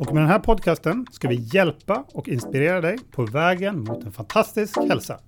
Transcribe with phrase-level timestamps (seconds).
[0.00, 4.12] Och med den här podcasten ska vi hjälpa och inspirera dig på vägen mot en
[4.12, 5.18] fantastisk hälsa.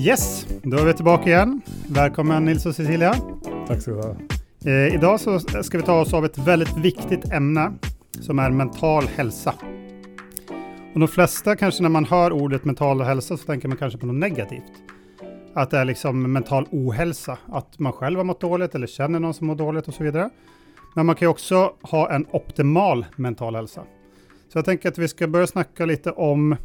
[0.00, 1.60] Yes, då är vi tillbaka igen.
[1.88, 3.14] Välkommen Nils och Cecilia.
[3.66, 4.16] Tack ska du ha.
[4.64, 7.72] Eh, idag så ska vi ta oss av ett väldigt viktigt ämne
[8.20, 9.54] som är mental hälsa.
[10.96, 14.06] Och de flesta kanske när man hör ordet mental hälsa så tänker man kanske på
[14.06, 14.72] något negativt.
[15.54, 19.34] Att det är liksom mental ohälsa, att man själv har mått dåligt eller känner någon
[19.34, 20.30] som mår dåligt och så vidare.
[20.94, 23.82] Men man kan ju också ha en optimal mental hälsa.
[24.48, 26.56] Så jag tänker att vi ska börja snacka lite om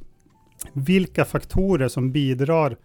[0.74, 2.78] vilka faktorer som bidrar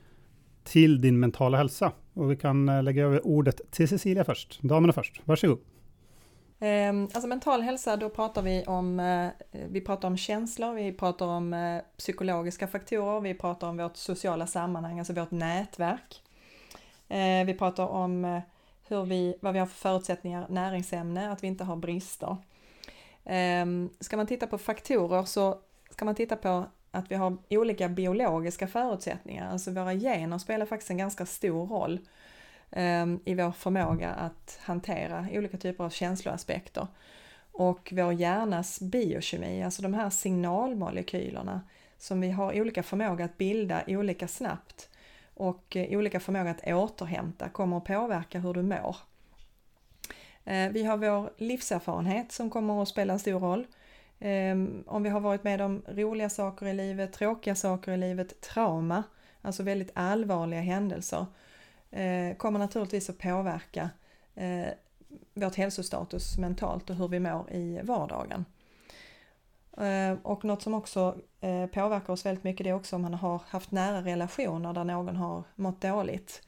[0.65, 1.93] till din mentala hälsa.
[2.15, 4.63] Och vi kan eh, lägga över ordet till Cecilia först.
[4.63, 5.21] Damerna först.
[5.25, 5.59] Varsågod.
[6.67, 11.27] Ehm, alltså mental hälsa, då pratar vi om, eh, vi pratar om känslor, vi pratar
[11.27, 16.23] om eh, psykologiska faktorer, vi pratar om vårt sociala sammanhang, alltså vårt nätverk.
[17.09, 18.41] Eh, vi pratar om
[18.89, 22.37] hur vi, vad vi har för förutsättningar, näringsämne, att vi inte har brister.
[23.25, 25.59] Ehm, ska man titta på faktorer så
[25.91, 30.91] ska man titta på att vi har olika biologiska förutsättningar, alltså våra gener spelar faktiskt
[30.91, 32.01] en ganska stor roll
[32.71, 36.87] Ehm, i vår förmåga att hantera olika typer av känsloaspekter.
[37.53, 41.61] Och vår hjärnas biokemi, alltså de här signalmolekylerna
[41.99, 44.89] som vi har olika förmåga att bilda olika snabbt
[45.35, 48.97] och eh, olika förmåga att återhämta kommer att påverka hur du mår.
[50.45, 53.67] Eh, vi har vår livserfarenhet som kommer att spela en stor roll.
[54.19, 58.41] Ehm, om vi har varit med om roliga saker i livet, tråkiga saker i livet,
[58.41, 59.03] trauma,
[59.43, 61.27] alltså väldigt allvarliga händelser,
[61.91, 63.91] Eh, kommer naturligtvis att påverka
[64.35, 64.69] eh,
[65.35, 68.45] vårt hälsostatus mentalt och hur vi mår i vardagen.
[69.79, 73.15] Eh, och något som också eh, påverkar oss väldigt mycket det är också om man
[73.15, 76.43] har haft nära relationer där någon har mått dåligt.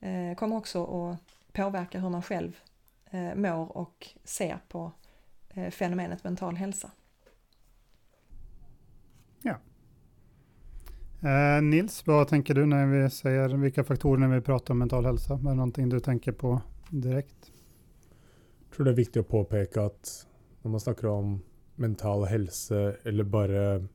[0.00, 1.18] Eh, kommer också att
[1.52, 2.60] påverka hur man själv
[3.34, 4.92] mår och ser på
[5.56, 6.90] Eh, fenomenet mental hälsa.
[9.42, 9.58] Ja.
[11.20, 15.04] Eh, Nils, vad tänker du när vi säger vilka faktorer när vi pratar om mental
[15.04, 15.34] hälsa?
[15.34, 16.60] Är det någonting du tänker på
[16.90, 17.52] direkt?
[18.68, 20.26] Jag tror det är viktigt att påpeka att
[20.62, 21.42] när man snackar om
[21.74, 23.86] mental hälsa eller bara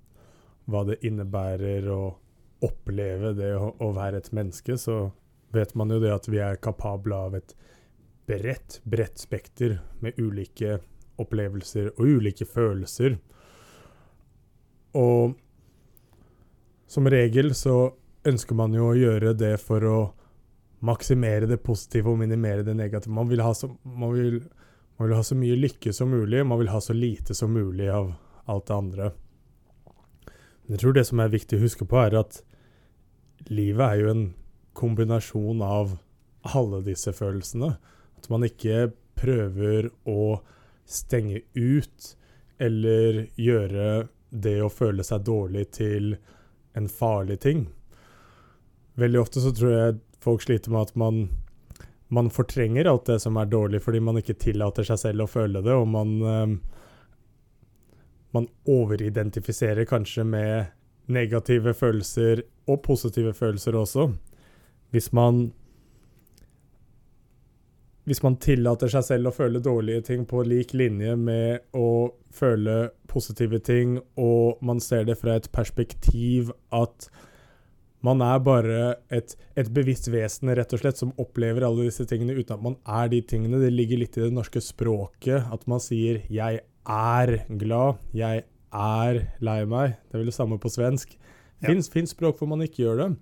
[0.66, 2.16] vad det innebär att
[2.60, 5.12] uppleva det och vara ett människa så
[5.50, 7.56] vet man ju det att vi är kapabla av ett
[8.26, 10.80] brett, brett spekter med olika
[11.16, 13.18] upplevelser och olika känslor.
[14.92, 15.32] Och
[16.92, 17.94] som regel så
[18.24, 20.14] önskar man ju att göra det för att
[20.80, 23.16] maximera det positiva och minimera det negativa.
[23.16, 24.44] Man vill ha så, man vill,
[24.98, 27.92] man vill ha så mycket lycka som möjligt, man vill ha så lite som möjligt
[27.92, 28.14] av
[28.46, 29.04] allt det andra.
[29.04, 29.12] Men
[30.66, 32.44] jag tror det som är viktigt att huska på är att
[33.38, 34.34] livet är ju en
[34.74, 35.98] kombination av
[36.42, 37.74] alla dessa känslor.
[38.18, 40.44] Att man inte prövar att
[40.86, 42.18] stänga ut
[42.58, 46.18] eller göra det att føle sig dålig till
[46.74, 47.70] en farlig ting.
[48.94, 51.30] Väldigt ofta så tror jag folk sliter med att man
[52.08, 55.62] man fortrenger allt det som är dåligt för man inte tillåter sig själv att känna
[55.62, 56.58] det og man eh,
[58.32, 60.66] man overidentifiserer kanske med
[61.06, 64.14] negativa känslor och positiva känslor också.
[64.90, 65.52] Hvis man
[68.10, 72.90] hvis man tillater seg selv å føle dårlige ting på lik linje med å føle
[73.12, 77.10] positive ting, og man ser det fra et perspektiv at
[78.02, 78.80] man er bare
[79.14, 82.78] et, et bevisst vesen rett og slett, som opplever alle disse tingene uten at man
[82.90, 83.62] er de tingene.
[83.62, 88.44] Det ligger litt i det norske språket at man sier 'jeg er glad', 'jeg
[88.74, 89.98] er lei meg'.
[90.10, 91.14] Det er vel det samme på svensk.
[91.62, 91.82] Det ja.
[91.82, 93.18] fins språk hvor man ikke gjør det.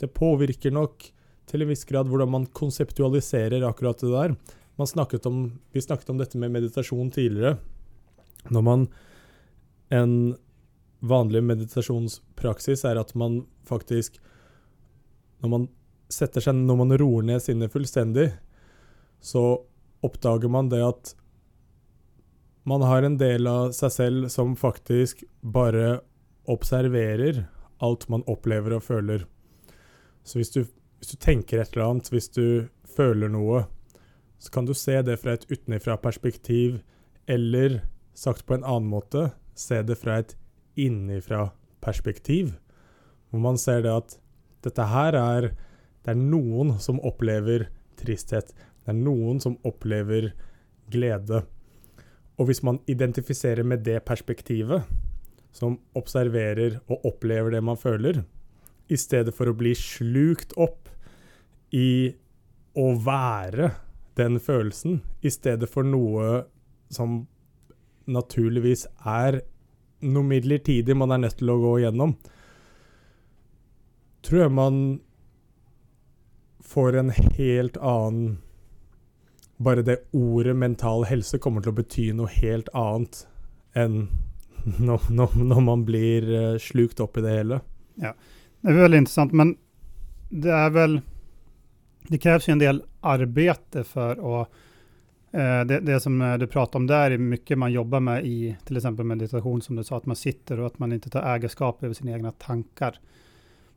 [0.00, 1.12] Det påvirker nok
[1.52, 4.36] til en viss grad hvordan man konseptualiserer akkurat det der.
[4.80, 7.58] Man snakket om, vi snakket om dette med meditasjon tidligere.
[8.50, 8.88] Når man
[9.92, 10.36] En
[11.04, 14.16] vanlig meditasjonspraksis er at man faktisk
[15.42, 15.66] Når man
[16.08, 18.32] setter seg Når man roer ned sinnet fullstendig,
[19.20, 19.62] så
[20.02, 21.12] oppdager man det at
[22.64, 26.00] man har en del av seg selv som faktisk bare
[26.50, 27.44] observerer
[27.82, 29.24] alt man opplever og føler.
[30.22, 30.64] Så hvis du,
[31.02, 33.64] hvis du tenker et eller annet, hvis du føler noe,
[34.38, 36.76] så kan du se det fra et utenfra-perspektiv,
[37.26, 37.80] eller
[38.14, 40.36] sagt på en annen måte, se det fra et
[40.78, 42.52] innifra-perspektiv.
[43.30, 44.14] Hvor man ser det at
[44.62, 45.50] dette her er
[46.02, 48.48] Det er noen som opplever tristhet.
[48.82, 50.32] Det er noen som opplever
[50.90, 51.44] glede.
[52.38, 54.82] Og hvis man identifiserer med det perspektivet,
[55.52, 58.24] som observerer og opplever det man føler,
[58.90, 60.82] i stedet for å bli slukt opp
[61.72, 62.12] i
[62.78, 63.70] å være
[64.16, 66.44] den følelsen, i stedet for noe
[66.92, 67.22] som
[68.12, 69.40] naturligvis er
[70.02, 72.16] noe midlertidig man er nødt til å gå gjennom,
[74.22, 74.78] tror jeg man
[76.72, 78.40] får en helt annen
[79.62, 83.20] Bare det ordet mental helse kommer til å bety noe helt annet
[83.78, 84.08] enn
[84.88, 87.60] når, når, når man blir eh, slukt opp i det hele.
[87.94, 89.56] Det är väldigt intressant, men
[90.30, 91.00] det är väl,
[92.08, 94.48] det krävs ju en del arbete för att
[95.32, 98.56] eh, det, det som eh, du pratar om där är mycket man jobbar med i
[98.64, 101.82] till exempel meditation som du sa, att man sitter och att man inte tar ägarskap
[101.82, 102.98] över sina egna tankar.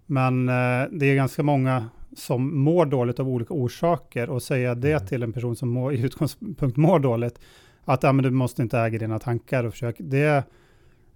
[0.06, 4.92] Men eh, det är ganska många som mår dåligt av olika orsaker och säga det
[4.92, 5.08] Mm.
[5.08, 7.40] till en person som mår, i utgångspunkt mår dåligt,
[7.86, 10.44] att ja, men du måste inte äga dina tankar och försök, det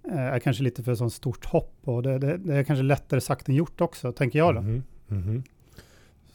[0.02, 3.48] är kanske lite för sånt stort hopp och det, det, det är kanske lättare sagt
[3.48, 4.60] än gjort också, tänker jag då.
[4.60, 5.42] Mhm, mhm.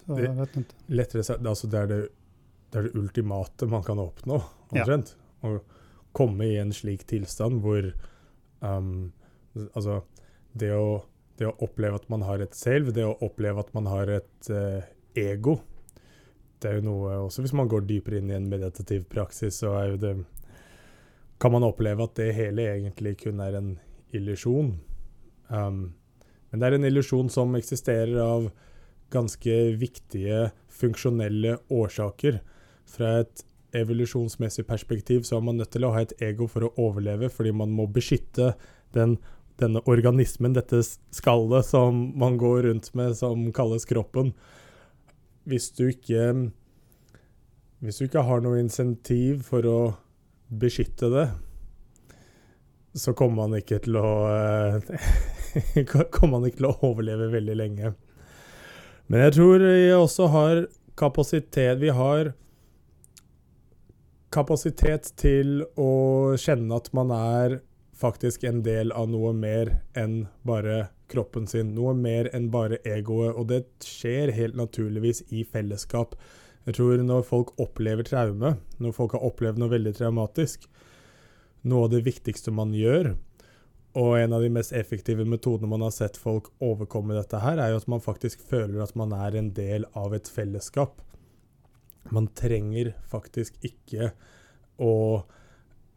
[0.06, 0.76] Så Det- jag vet inte.
[0.88, 2.10] lettere sagt, altså det er det,
[2.76, 4.42] er det ultimate man kan oppnå,
[4.72, 4.82] Ja.
[4.84, 5.16] omtrent.
[5.44, 5.60] Å
[6.14, 7.94] komme i en slik tilstand hvor
[8.62, 9.12] um,
[9.76, 10.02] Altså,
[10.58, 11.04] det å,
[11.38, 14.50] det å oppleve at man har et selv, det å oppleve at man har et
[14.50, 14.84] eh,
[15.16, 15.62] ego
[16.62, 19.72] Det er jo noe Også hvis man går dypere inn i en meditativ praksis, så
[19.92, 20.26] jo det
[21.40, 23.80] Kan man oppleve at det hele egentlig kun er en
[24.14, 24.74] illusjon.
[25.50, 25.94] Um,
[26.52, 28.52] men det er en illusjon som eksisterer av
[29.14, 32.40] ganske viktige funksjonelle årsaker.
[32.90, 36.74] Fra et evolusjonsmessig perspektiv så er man nødt til å ha et ego for å
[36.82, 38.54] overleve, fordi man må beskytte
[38.96, 39.18] den,
[39.60, 40.82] denne organismen, dette
[41.16, 44.34] skallet som man går rundt med, som kalles kroppen.
[45.46, 46.52] Hvis du ikke
[47.84, 49.80] Hvis du ikke har noe insentiv for å
[50.50, 51.26] beskytte det,
[52.96, 55.84] så kommer man ikke til å eh,
[56.16, 57.92] kommer man ikke til å overleve veldig lenge.
[59.08, 62.34] Men jag tror vi också har kapacitet Vi har
[64.30, 67.60] kapacitet till att känna att man är
[67.96, 71.76] faktiskt en del av något mer än bara kroppen sin.
[71.76, 73.36] Något mer än bara egoet.
[73.36, 76.16] Och det sker helt naturligtvis i fällskap.
[76.64, 80.70] Jag tror när folk upplever trauma, när folk har upplevt något väldigt traumatiskt,
[81.62, 83.16] något av det viktigaste man gör,
[83.96, 87.70] och en av de mest effektiva metoderna man har sett folk överkomma detta här är
[87.70, 91.02] ju att man faktiskt känner att man är en del av ett fällskap.
[92.10, 94.16] Man tränger faktiskt inte att
[94.78, 95.22] um,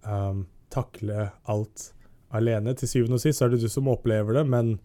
[0.05, 1.95] ehm, tackla allt
[2.29, 2.75] alene.
[2.75, 4.79] Till syvende och sist är det du som upplever det, men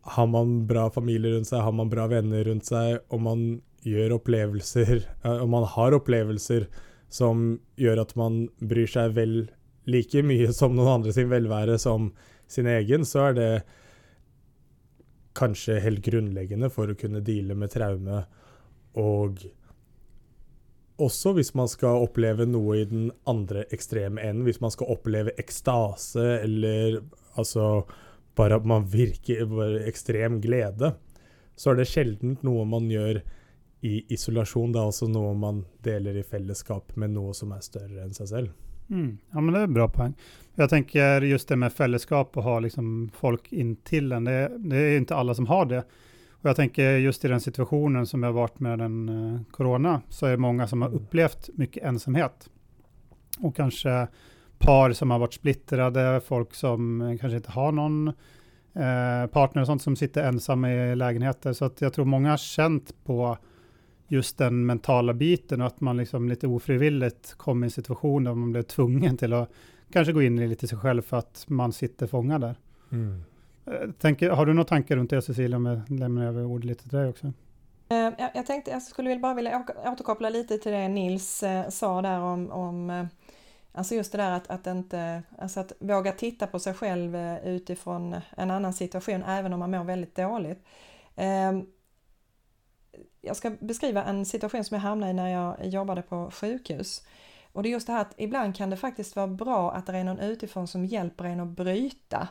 [0.00, 4.10] har man bra familj runt sig, har man bra vänner runt sig, och man gör
[4.10, 6.68] upplevelser, eh, om man har upplevelser
[7.08, 9.50] som gör att man bryr sig väl
[9.90, 12.12] like mye som noen andre sin velvære som
[12.50, 13.50] sin egen, så er det
[15.34, 18.22] kanskje helt grunnleggende for å kunne deale med traume.
[19.00, 19.42] Og
[21.02, 25.34] også hvis man skal oppleve noe i den andre ekstreme enden, hvis man skal oppleve
[25.40, 27.00] ekstase eller
[27.34, 27.82] altså
[28.38, 30.94] bare at man virker bare ekstrem glede,
[31.58, 33.20] så er det sjelden noe man gjør
[33.84, 34.72] i isolasjon.
[34.74, 38.30] Det er også noe man deler i fellesskap med noe som er større enn seg
[38.30, 38.54] selv.
[38.94, 39.18] Mm.
[39.30, 40.14] Ja, men det är en bra poäng.
[40.54, 44.96] Jag tänker just det med fällskap och ha liksom folk intill en, det, det är
[44.96, 45.84] inte alla som har det.
[46.30, 50.02] Och jag tänker just i den situationen som jag har varit med den eh, corona,
[50.08, 51.02] så är det många som har Mm.
[51.02, 52.50] upplevt mycket ensamhet.
[53.38, 54.06] Och kanske
[54.58, 58.08] par som har varit splittrade, folk som eh, kanske inte har någon
[58.74, 61.52] eh, partner och sånt som sitter ensamma i lägenheter.
[61.52, 63.38] Så att jag tror många har känt på
[64.08, 68.34] just den mentala biten och att man liksom lite ofrivilligt kom i en situation där
[68.34, 69.50] man blev tvungen till att
[69.92, 72.54] kanske gå in i lite sig själv för att man sitter fångad där.
[73.66, 76.82] Eh, Tänker, har du några tankar runt det Cecilia, om jag lämnar över ordet lite
[76.88, 77.26] till dig också?
[77.88, 81.68] Eh, Jag, jag tänkte jag skulle väl bara vilja återkoppla lite till det Nils eh,
[81.68, 83.08] sa där om, om
[83.72, 88.16] alltså just det där att, att inte, alltså att våga titta på sig själv utifrån
[88.36, 90.64] en annan situation även om man mår väldigt dåligt.
[93.26, 97.02] Jag ska beskriva en situation som jag hamnade i när jag jobbade på sjukhus.
[97.52, 99.96] Och det är just det här att ibland kan det faktiskt vara bra att det
[99.96, 102.28] är någon utifrån som hjälper en att bryta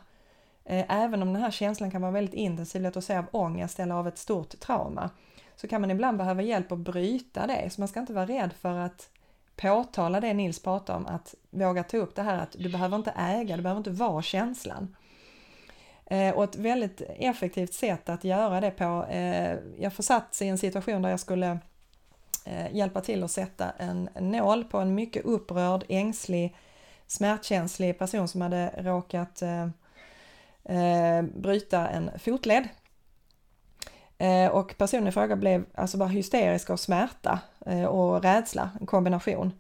[0.66, 3.80] eh, även om den här känslan kan vara väldigt intensiv, låt oss säga av ångest
[3.80, 5.10] eller av ett stort trauma,
[5.56, 7.70] så kan man ibland behöva hjälp att bryta det.
[7.70, 9.10] Så man ska inte vara rädd för att
[9.56, 13.12] påtala det Nils pratar om, att våga ta upp det här att du behöver inte
[13.12, 14.96] äga, du behöver inte vara känslan.
[16.06, 20.58] Eh, och ett väldigt effektivt sätt att göra det på, eh, jag försatts i en
[20.58, 21.60] situation där jag skulle
[22.46, 26.56] eh, hjälpa till att sätta en, nål på en mycket upprörd, ängslig,
[27.08, 29.42] smärtkänslig person som hade råkat
[30.64, 32.68] eh, bryta en fotled.
[34.18, 38.86] Eh, och personen i fråga blev alltså bara hysterisk av smärta eh, och rädsla, en
[38.86, 39.52] kombination.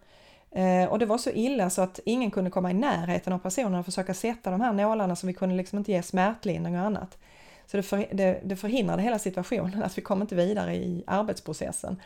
[0.55, 3.75] Eh, och det var så illa så att ingen kunde komma i närheten av personen
[3.75, 7.17] och försöka sätta de här nålarna så vi kunde liksom inte ge smärtlindring och annat.
[7.65, 12.01] Så det, för, det, det förhindrade hela situationen, att vi kom inte vidare i arbetsprocessen.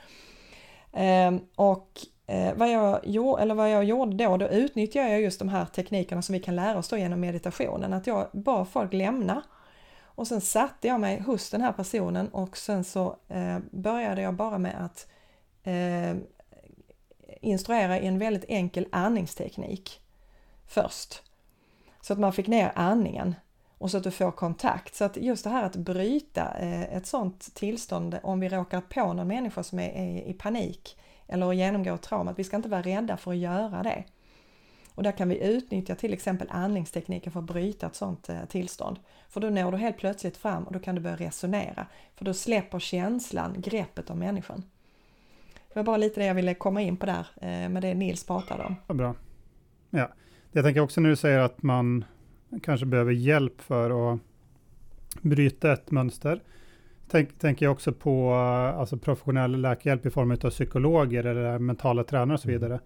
[0.93, 5.39] Eh, och eh, vad, jag gjorde, eller vad jag gjorde då, då utnyttjade jag just
[5.39, 8.93] de här teknikerna som vi kan lära oss då genom meditationen, att jag bad folk
[8.93, 9.43] lämna
[10.03, 14.33] och sen satte jag mig hos den här personen och sen så eh, började jag
[14.33, 15.07] bara med att
[15.63, 16.21] eh,
[17.41, 20.01] instruera i en väldigt enkel andningsteknik
[20.67, 21.23] först.
[22.01, 23.35] Så att man fick ner andningen
[23.77, 24.95] och så att du får kontakt.
[24.95, 29.13] Så att just det här att bryta eh, ett sådant tillstånd om vi råkar på
[29.13, 33.17] någon människa som är i panik eller genomgår trauma, att vi ska inte vara rädda
[33.17, 34.03] för att göra det.
[34.95, 38.99] Och där kan vi utnyttja till exempel andningstekniken för att bryta ett sådant eh, tillstånd.
[39.29, 41.87] För då når du helt plötsligt fram och då kan du börja resonera.
[42.15, 44.63] För då släpper känslan greppet om människan.
[45.73, 48.25] Det var bara lite det jag ville komma in på där eh, med det Nils
[48.25, 48.75] pratade om.
[48.87, 49.15] Ja, bra.
[49.89, 50.09] Ja.
[50.51, 52.05] Jag tänker också när du säger att man
[52.63, 54.19] kanske behöver hjälp för att
[55.21, 56.41] bryta ett mönster.
[57.11, 62.33] Tänk, tänker jag också på alltså professionell läkarhjälp i form av psykologer eller mentala tränare
[62.33, 62.61] och så mm.
[62.61, 62.79] vidare.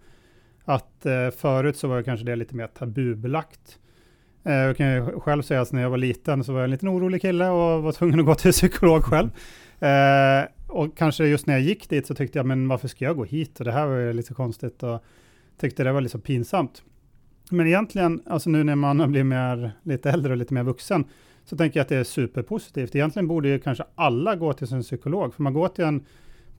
[0.64, 3.78] Att eh, förut så var kanske det lite mer tabubelagt.
[4.44, 6.70] Eh, jag kan ju själv säga att när jag var liten så var jag en
[6.70, 9.30] liten orolig kille och var tvungen att gå till psykolog själv.
[9.80, 13.16] Eh, och kanske just när jag gick dit så tyckte jag, men varför ska jag
[13.16, 13.58] gå hit?
[13.58, 15.04] Och det här var ju lite konstigt och
[15.60, 16.82] tyckte det var lite pinsamt.
[17.50, 21.04] Men egentligen, alltså nu när man har blivit mer, lite äldre och lite mer vuxen,
[21.44, 22.94] så tänker jag att det är superpositivt.
[22.94, 26.04] Egentligen borde ju kanske alla gå till sin psykolog, för man går till en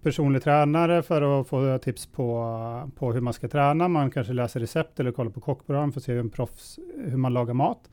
[0.02, 3.88] personlig tränare för att få tips på, på hur man ska träna.
[3.88, 7.18] Man kanske läser recept eller kollar på kockprogram för att se hur, en proffs, hur
[7.18, 7.90] man lagar mat.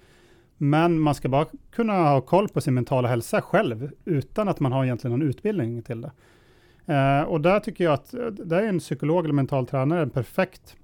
[0.62, 4.73] Men man ska bara kunna ha koll på sin mentala hälsa själv utan att man
[4.73, 6.11] har egentligen någon utbildning till det.
[6.95, 10.11] Eh, och där tycker jag att eh, där är en psykolog eller mental tränare en
[10.11, 10.76] perfekt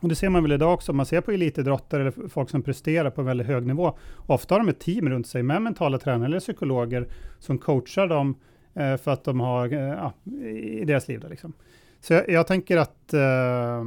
[0.00, 2.62] och det ser man väl idag också, om man ser på elitidrottare eller folk som
[2.62, 3.98] presterar på väldigt hög nivå.
[4.16, 7.08] Ofta har de ett team runt sig med mentala tränare eller psykologer
[7.38, 8.34] som coachar dem
[8.74, 10.12] eh, för att de har, eh, ja,
[10.50, 11.20] i deras liv.
[11.20, 11.52] Där, liksom.
[12.00, 13.84] Så jag, jag, tänker att, eh,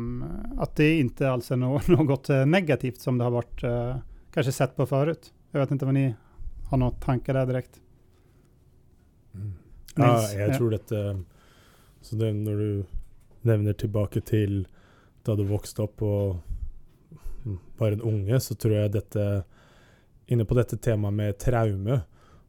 [0.58, 3.96] att det inte alls är no något eh, negativt som det har varit eh,
[4.32, 5.34] kanske sett på förut.
[5.52, 6.16] Jag vet inte vad ni
[6.70, 7.82] har några tankar där direkt?
[9.34, 9.54] Mm.
[9.96, 10.92] Ja, jag tror att
[12.02, 12.86] så det, när du
[13.42, 14.68] nämner tillbaka till
[15.24, 16.38] da du vokste opp og
[17.78, 19.44] var en unge, så tror jeg dette
[20.32, 22.02] Inne på dette temaet med traume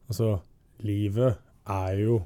[0.09, 0.39] Altså,
[0.85, 2.19] livet er jo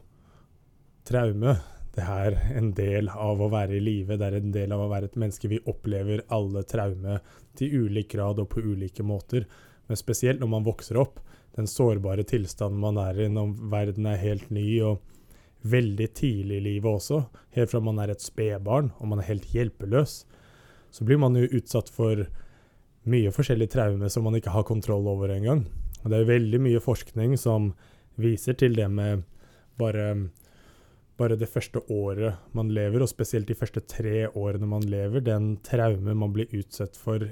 [1.07, 1.55] traume.
[1.97, 4.19] Det er en del av å være i live.
[4.21, 5.49] Det er en del av å være et menneske.
[5.49, 7.21] Vi opplever alle traume
[7.57, 9.47] til ulik grad og på ulike måter.
[9.89, 11.23] Men spesielt når man vokser opp,
[11.57, 15.01] den sårbare tilstanden man er i når verden er helt ny, og
[15.67, 17.23] veldig tidlig i livet også,
[17.57, 20.19] helt fra man er et spedbarn og man er helt hjelpeløs,
[20.95, 22.27] så blir man jo utsatt for
[23.07, 25.65] mye forskjellig traume som man ikke har kontroll over engang.
[26.03, 27.73] Og det er veldig mye forskning som
[28.21, 29.25] viser til det med
[29.79, 30.29] bare,
[31.17, 35.57] bare det første året man lever, og spesielt de første tre årene man lever, den
[35.65, 37.25] traume man blir utsatt for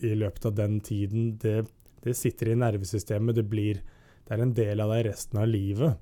[0.00, 1.66] i løpet av den tiden, det,
[2.04, 3.36] det sitter i nervesystemet.
[3.36, 3.82] Det, blir,
[4.26, 6.00] det er en del av deg resten av livet.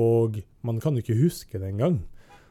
[0.00, 2.00] Og man kan jo ikke huske det engang.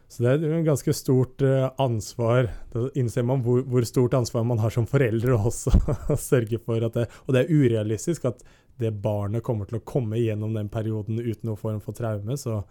[0.09, 2.49] Så det er et ganske stort eh, ansvar.
[2.73, 5.73] Da innser man hvor, hvor, stort ansvar man har som foreldre også.
[6.17, 8.41] sørge for at det, Og det er urealistisk at
[8.79, 12.37] det barnet kommer til å komme gjennom den perioden uten noen form for traume.
[12.39, 12.61] Så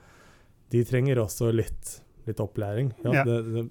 [0.71, 2.93] de trenger også litt, litt opplæring.
[3.03, 3.25] Ja, ja.
[3.25, 3.69] Det, det,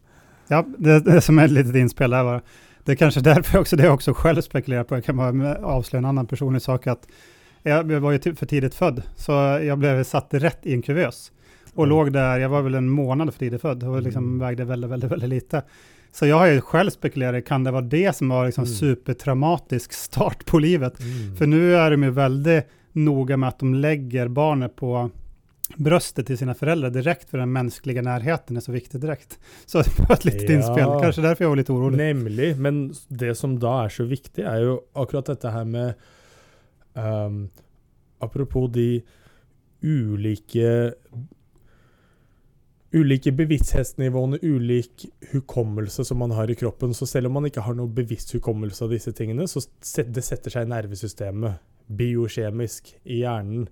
[0.47, 2.41] ja det, det, som är litet inspel där var,
[2.83, 5.99] det är kanske därför också det jag också själv spekulerar på, jag kan bara avslöja
[5.99, 7.07] en annan personlig sak, att
[7.63, 11.31] jag var ju för tidigt född, så jag blev satt rätt i en kuvös
[11.73, 11.89] och mm.
[11.89, 14.39] låg där, jag var väl en månad för tidigt född och liksom mm.
[14.39, 15.61] vägde väldigt, väldigt, väldigt lite.
[16.11, 18.75] Så jag har ju själv spekulerat, kan det vara det som var liksom mm.
[18.75, 20.99] supertraumatisk start på livet?
[20.99, 21.35] Mm.
[21.35, 25.09] För nu är de ju väldigt noga med att de lägger barnet på
[25.75, 29.39] bröstet till sina föräldrar direkt för den mänskliga närheten är så viktig direkt.
[29.65, 31.97] Så det var ett litet ja, inspel, kanske därför jag var lite orolig.
[31.97, 35.93] Nämligen, men det som då är så viktigt är ju akkurat detta här med
[36.93, 37.49] um,
[38.19, 39.03] apropos de
[39.81, 40.93] ulike
[42.91, 46.93] ulike bevissthetsnivåene, ulik hukommelse som man har i kroppen.
[46.93, 49.61] Så selv om man ikke har noe bevisst hukommelse av disse tingene, så
[50.07, 53.67] det setter seg i nervesystemet, biokjemisk, i hjernen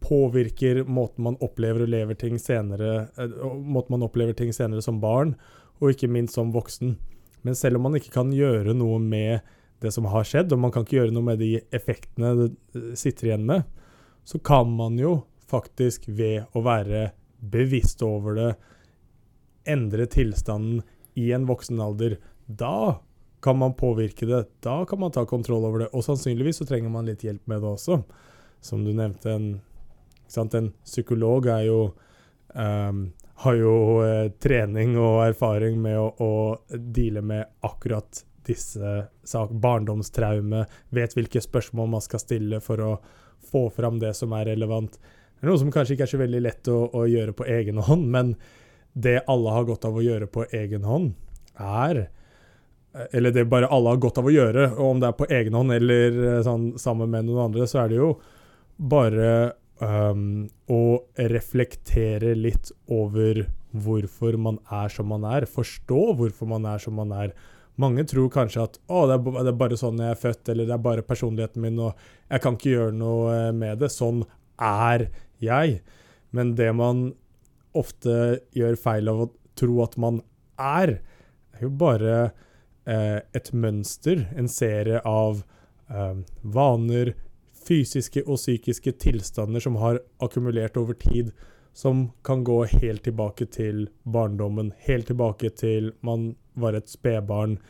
[0.00, 5.00] påvirker måten man opplever og lever ting senere, eh, måten man opplever ting senere som
[5.00, 5.34] barn,
[5.80, 6.96] og ikke minst som voksen.
[7.42, 9.40] Men selv om man ikke kan gjøre noe med
[9.80, 12.90] det som har skjedd, og man kan ikke gjøre noe med de effektene det eh,
[12.98, 13.64] sitter igjen med,
[14.24, 18.50] så kan man jo faktisk ved å være bevisst over det,
[19.68, 20.82] endre tilstanden
[21.20, 23.00] i en voksen alder, da
[23.40, 24.44] kan man påvirke det.
[24.60, 25.88] Da kan man ta kontroll over det.
[25.96, 28.02] Og sannsynligvis så trenger man litt hjelp med det også.
[28.60, 29.48] Som du nevnte, en,
[30.30, 30.54] sant?
[30.54, 31.80] en psykolog er jo
[32.54, 33.08] um,
[33.40, 36.32] har jo eh, trening og erfaring med å, å
[36.76, 38.90] deale med akkurat disse
[39.24, 42.90] sak, barndomstraume, vet hvilke spørsmål man skal stille for å
[43.50, 44.98] få fram det som er relevant.
[45.00, 47.80] Det er noe som kanskje ikke er så veldig lett å, å gjøre på egen
[47.86, 48.34] hånd, men
[48.92, 51.14] det alle har godt av å gjøre på egen hånd,
[51.60, 55.16] er eh, Eller det bare alle har godt av å gjøre, og om det er
[55.16, 58.12] på egen hånd eller eh, sånn, sammen med noen andre, så er det jo
[58.76, 59.30] bare
[59.80, 65.46] um, og reflektere litt over hvorfor man er som man er.
[65.48, 67.34] Forstå hvorfor man er som man er.
[67.80, 70.68] Mange tror kanskje at å, det er, det er bare sånn jeg er født, eller
[70.68, 71.96] det er bare personligheten min, og
[72.28, 73.92] jeg kan ikke gjøre noe eh, med det.
[73.94, 74.24] Sånn
[74.60, 75.06] er
[75.40, 75.80] jeg.
[76.36, 77.10] Men det man
[77.76, 80.20] ofte gjør feil av å tro at man
[80.60, 80.98] er,
[81.54, 82.14] er jo bare
[82.84, 85.42] eh, et mønster, en serie av
[85.88, 87.14] eh, vaner,
[87.70, 91.30] fysiske og psykiske tilstander som har akkumulert over tid,
[91.72, 97.60] som kan gå helt tilbake til barndommen, helt tilbake til man var et spedbarn.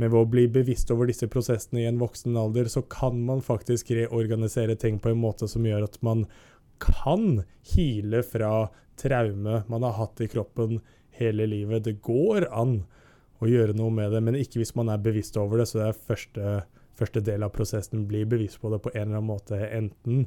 [0.00, 3.44] Men ved å bli bevisst over disse prosessene i en voksen alder, så kan man
[3.44, 6.24] faktisk reorganisere ting på en måte som gjør at man
[6.80, 7.42] kan
[7.74, 10.80] hile fra traume man har hatt i kroppen
[11.20, 11.84] hele livet.
[11.84, 12.78] Det går an
[13.40, 15.68] å gjøre noe med det, men ikke hvis man er bevisst over det.
[15.68, 16.54] Så det er første,
[17.00, 18.06] første del av prosessen.
[18.08, 20.26] Bli bevisst på det på en eller annen måte, enten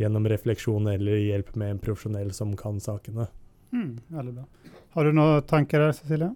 [0.00, 3.26] gjennom refleksjon eller hjelp med en profesjonell som kan sakene.
[3.72, 4.44] Mm, veldig bra.
[4.90, 6.34] Har du några tankar där Cecilia?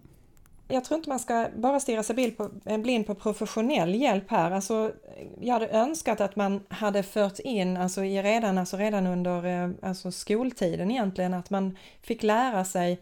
[0.69, 4.31] Jag tror inte man ska bara stirra sig blind på, eh, blind på professionell hjälp
[4.31, 4.51] här.
[4.51, 4.93] Alltså,
[5.41, 9.71] jag hade önskat att man hade fört in, alltså i redan, alltså redan under eh,
[9.83, 13.01] alltså skoltiden egentligen, att man fick lära sig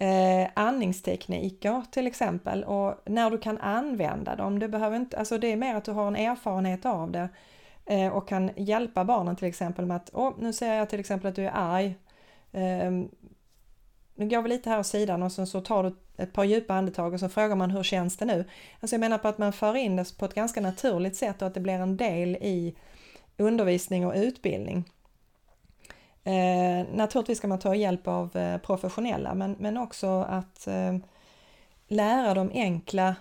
[0.00, 4.58] eh, andningstekniker till exempel och när du kan använda dem.
[4.58, 7.28] Det, behöver inte, alltså det är mer att du har en erfarenhet av det
[7.86, 11.28] eh, och kan hjälpa barnen till exempel med att oh, nu ser jag till exempel
[11.28, 11.94] att du är arg.
[12.52, 12.90] Eh,
[14.14, 16.74] nu går vi lite här åt sidan och sen så tar du ett par djupa
[16.74, 18.44] andetag och så frågar man hur känns det nu?
[18.80, 21.48] Alltså jag menar på att man för in det på ett ganska naturligt sätt och
[21.48, 22.76] att det blir en del i
[23.36, 24.84] undervisning och utbildning.
[26.26, 30.96] Eh, naturligtvis ska man ta hjälp av eh, professionella men, men också att eh,
[31.88, 33.16] lära dem enkla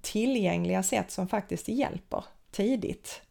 [0.00, 3.22] tillgängliga sätt som faktiskt hjälper tidigt.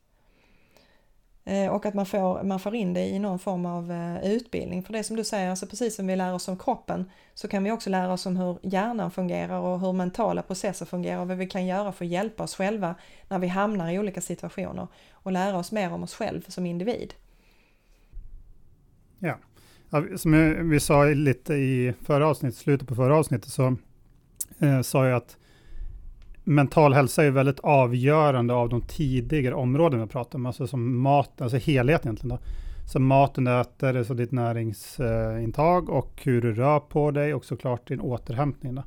[1.45, 4.83] Eh, och att man får, man får in det i någon form av eh, utbildning.
[4.83, 7.63] För det som du säger, alltså precis som vi lär oss om kroppen så kan
[7.63, 11.37] vi också lära oss om hur hjärnan fungerar och hur mentala processer fungerar och vad
[11.37, 12.95] vi kan göra för att hjälpa oss själva
[13.27, 17.13] när vi hamnar i olika situationer och lära oss mer om oss själva som individ.
[19.23, 19.38] Ja.
[19.89, 23.75] ja som vi sa lite i förra avsnittet, slutet på förra avsnittet, så
[24.59, 25.38] eh, sa jag att
[26.43, 31.41] mental hälsa är väldigt avgörande av de tidigare områden vi pratar om, alltså som mat,
[31.41, 32.38] alltså helhet egentligen.
[32.38, 32.43] Då.
[32.91, 37.88] Så maten du äter, alltså ditt näringsintag och hur du rör på dig och såklart
[37.88, 38.75] din återhämtning.
[38.75, 38.83] Då.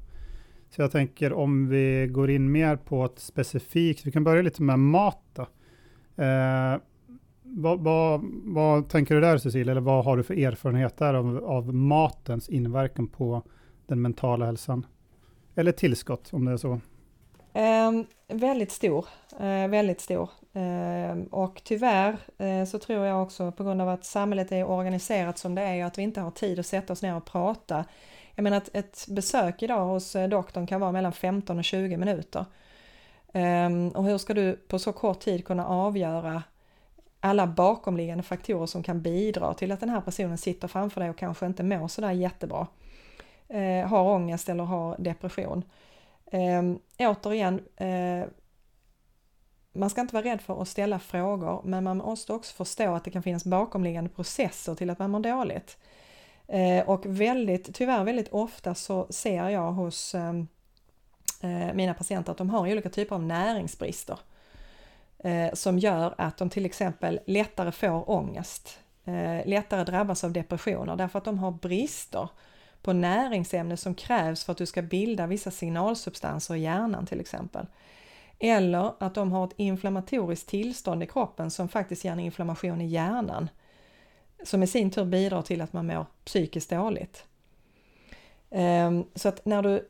[0.71, 4.63] Så jag tänker om vi går in mer på ett specifikt, vi kan börja lite
[4.63, 5.43] med mat då.
[6.23, 6.77] Eh,
[7.59, 11.75] vad, vad, vad, tänker du där Cecilia, eller vad har du för erfarenheter av, av
[11.75, 13.43] matens inverkan på
[13.87, 14.87] den mentala hälsan?
[15.55, 16.81] Eller tillskott om det är så.
[17.53, 17.93] Eh,
[18.29, 19.07] väldigt stor,
[19.41, 20.31] eh, väldigt stor.
[20.53, 25.39] Eh, och tyvärr eh, så tror jag också på grund av att samhället är organiserat
[25.39, 27.85] som det är och att vi inte har tid att sätta oss ner och prata.
[28.35, 31.97] Jag menar att ett besök idag hos eh, doktorn kan vara mellan 15 och 20
[31.97, 32.45] minuter.
[33.33, 36.43] Ehm, och hur ska du på så kort tid kunna avgöra
[37.27, 41.19] alla bakomliggande faktorer som kan bidra till att den här personen sitter framför dig och
[41.19, 42.67] kanske inte mår sådär jättebra.
[43.49, 45.65] Eh, har ångest eller har depression.
[46.27, 46.63] Eh,
[47.09, 48.29] återigen, eh,
[49.73, 53.05] man ska inte vara rädd för att ställa frågor men man måste också förstå att
[53.05, 55.79] det kan finnas bakomliggande processer till att man mår dåligt.
[56.49, 60.49] Eh, och väldigt, tyvärr väldigt ofta så ser jag hos ehm,
[61.43, 64.19] eh, mina patienter att de har olika typer av näringsbrister
[65.27, 70.97] eh, som gör att de till exempel lättare får ångest, eh, lättare drabbas av depressioner
[70.97, 72.29] därför att de har brister
[72.83, 77.67] på näringsämnen som krävs för att du ska bilda vissa signalsubstanser i hjärnan till exempel.
[78.39, 82.87] Eller att de har ett inflammatoriskt tillstånd i kroppen som faktiskt ger en inflammation i
[82.87, 83.49] hjärnan
[84.45, 87.25] som i sin tur bidrar till att man mår psykiskt dåligt.
[88.51, 89.89] Ehm, så att när du,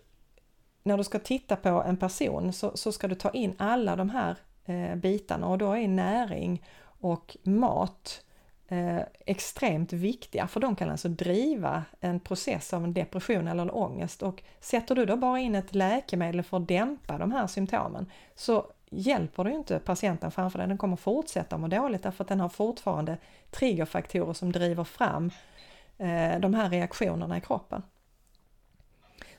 [0.82, 4.10] när du ska titta på en person så, så ska du ta in alla de
[4.10, 6.62] här Eh, bitarna och då är näring
[7.00, 8.24] och mat
[8.68, 13.70] eh, extremt viktiga för de kan alltså driva en process av en depression eller en
[13.70, 18.10] ångest och sätter du då bara in ett läkemedel för att dämpa de här symptomen
[18.34, 20.68] så hjälper du inte patienten framför dig.
[20.68, 23.18] Den kommer fortsätta må dåligt därför att den har fortfarande
[23.50, 25.30] triggerfaktorer som driver fram
[25.98, 27.82] eh, de här reaktionerna i kroppen.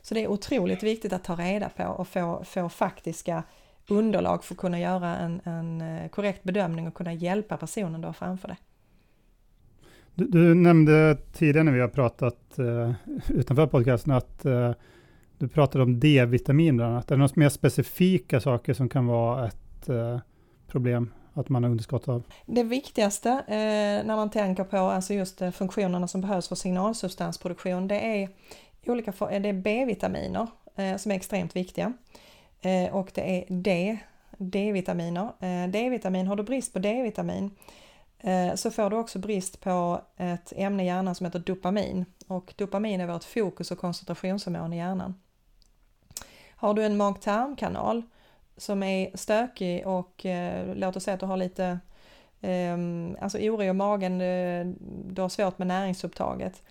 [0.01, 3.43] Så det är otroligt viktigt att ta reda på och få, få faktiska
[3.91, 8.13] underlag för att kunna göra en, en eh, korrekt bedömning och kunna hjälpa personen då
[8.13, 8.57] framför dig.
[10.15, 12.91] Du, du, nämnde tidigare när vi har pratat uh,
[13.29, 14.71] utanför podcasten att uh,
[15.37, 17.11] du pratade om D-vitamin bland annat.
[17.11, 20.19] Är det några mer specifika saker som kan vara ett uh,
[20.67, 22.23] problem att man har underskott av?
[22.45, 23.43] Det viktigaste
[24.05, 28.29] när man tänker på alltså just funktionerna som behövs för signalsubstansproduktion det är
[28.85, 30.47] olika det är B-vitaminer
[30.97, 31.93] som är extremt viktiga
[32.61, 33.97] Eh, och det är D,
[34.37, 35.31] D-vitaminer.
[35.39, 37.51] Eh, D-vitamin, har du brist på D-vitamin
[38.19, 42.53] Eh, så får du också brist på ett ämne i hjärnan som heter dopamin och
[42.57, 45.15] dopamin är vårt fokus och koncentrationshormon i hjärnan.
[46.55, 48.03] Har du en mag-tarmkanal
[48.57, 51.79] som är stökig och eh, låt oss säga att du har lite
[52.41, 52.77] eh,
[53.21, 54.65] alltså oro i magen, eh,
[55.05, 56.63] du har svårt med näringsupptaget.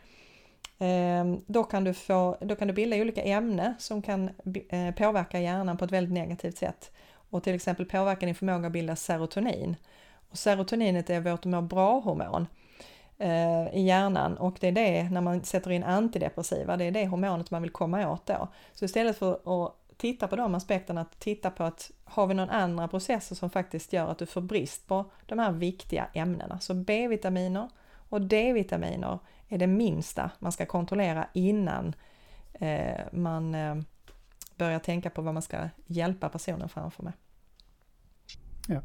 [0.79, 4.31] Ehm, då, kan du få, då kan du bilda olika ämnen som kan
[4.69, 6.93] eh, påverka hjärnan på ett väldigt negativt sätt
[7.31, 9.77] och till exempel påverka din förmåga att bilda serotonin.
[10.31, 12.47] Och serotoninet är vårt må bra-hormon
[13.19, 17.07] eh, i hjärnan och det är det, när man sätter in antidepressiva, det är det
[17.07, 18.49] hormonet man vill komma åt då.
[18.73, 22.51] Så istället för att titta på de aspekterna, att titta på att har vi någon
[22.51, 26.61] andra processer som faktiskt gör att du får brist på de här viktiga ämnena.
[26.61, 27.69] Så B-vitaminer
[28.09, 31.95] och D-vitaminer är det minsta man ska kontrollera innan
[32.53, 33.77] eh, man eh,
[34.57, 37.13] börjar tänka på vad man ska hjälpa personen framför med.
[38.69, 38.81] Ja.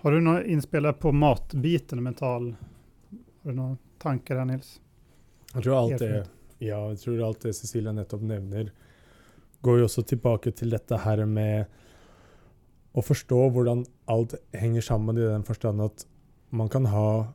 [0.00, 2.56] Har du några inspelat på matbiten och mental?
[3.42, 4.80] Har du några tankar där Nils?
[5.54, 6.26] Jag tror allt det,
[6.58, 8.72] ja, jag tror allt det Cecilia nettopp nevner
[9.60, 11.64] går ju också tillbaka till detta här med
[12.92, 16.06] att förstå hur allt hänger samman i den förstånd att
[16.48, 17.32] man kan ha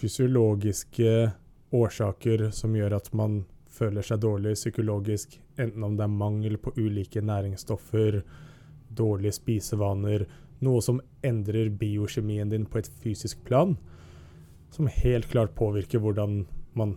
[0.00, 1.30] fysiologiska
[1.74, 6.72] orsaker som gör att man føler sig dålig psykologiskt, enten om det är mangel på
[6.76, 8.22] olika näringsstoffer,
[8.88, 10.26] dåliga spisevanor,
[10.58, 13.76] något som ändrar biokemin din på ett fysiskt plan.
[14.70, 16.96] Som helt klart påverkar hur man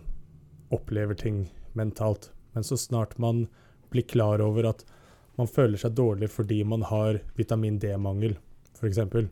[0.70, 2.32] upplever ting mentalt.
[2.52, 3.46] Men så snart man
[3.90, 4.86] blir klar över att
[5.34, 8.38] man känner sig dålig för man har vitamin D-mangel,
[8.74, 9.28] för exempel.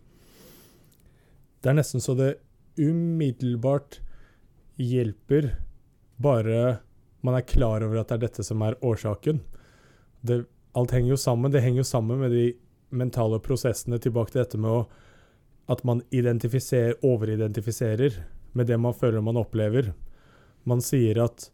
[1.61, 2.35] Det är nästan så det
[2.79, 4.01] omedelbart
[4.77, 5.57] hjälper
[6.17, 6.77] bara
[7.21, 9.41] man är klar över att det är detta som är orsaken.
[10.21, 11.51] Det, allt hänger ju samman.
[11.51, 12.57] Det hänger ju samman med de
[12.89, 14.85] mentala processerna tillbaka till detta med
[15.67, 18.13] att, man identificerar, överidentifierar
[18.53, 19.93] med det man känner man upplever.
[20.63, 21.51] Man säger att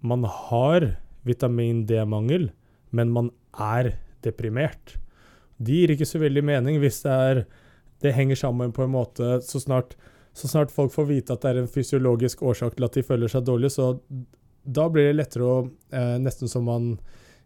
[0.00, 2.50] man har vitamin D-mangel,
[2.90, 4.90] men man är deprimerad.
[5.56, 7.46] Det ger inte så väldigt mening hvis det
[8.00, 9.96] det hänger samman på en måte så snart
[10.32, 13.28] så snart folk får veta att det är en fysiologisk orsak till att de känner
[13.28, 13.98] sig dåliga så
[14.62, 16.98] då blir det lättare att eh, nästan som man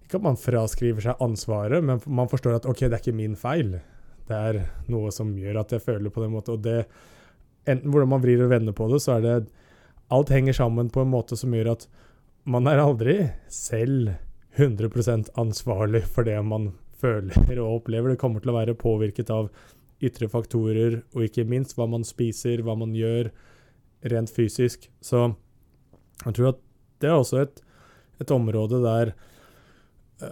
[0.07, 3.33] Ikke at man fraskriver seg ansvaret, men man forstår at ok, det er ikke min
[3.35, 3.73] feil.
[4.29, 6.55] Det er noe som gjør at jeg føler på den måten.
[6.55, 6.85] Og det,
[7.67, 9.37] enten hvordan man vrir og vender på det, så er det
[10.15, 11.89] Alt henger sammen på en måte som gjør at
[12.47, 13.17] man er aldri
[13.51, 14.13] selv
[14.55, 16.69] 100% ansvarlig for det man
[17.01, 18.13] føler og opplever.
[18.13, 19.51] Det kommer til å være påvirket av
[20.01, 23.33] yttre faktorer, och inte minst vad man spiser, vad man gör
[24.01, 24.91] rent fysiskt.
[25.01, 25.35] Så
[26.25, 26.61] jag tror att
[26.99, 27.63] det är också ett,
[28.19, 29.07] ett område där
[30.23, 30.29] uh,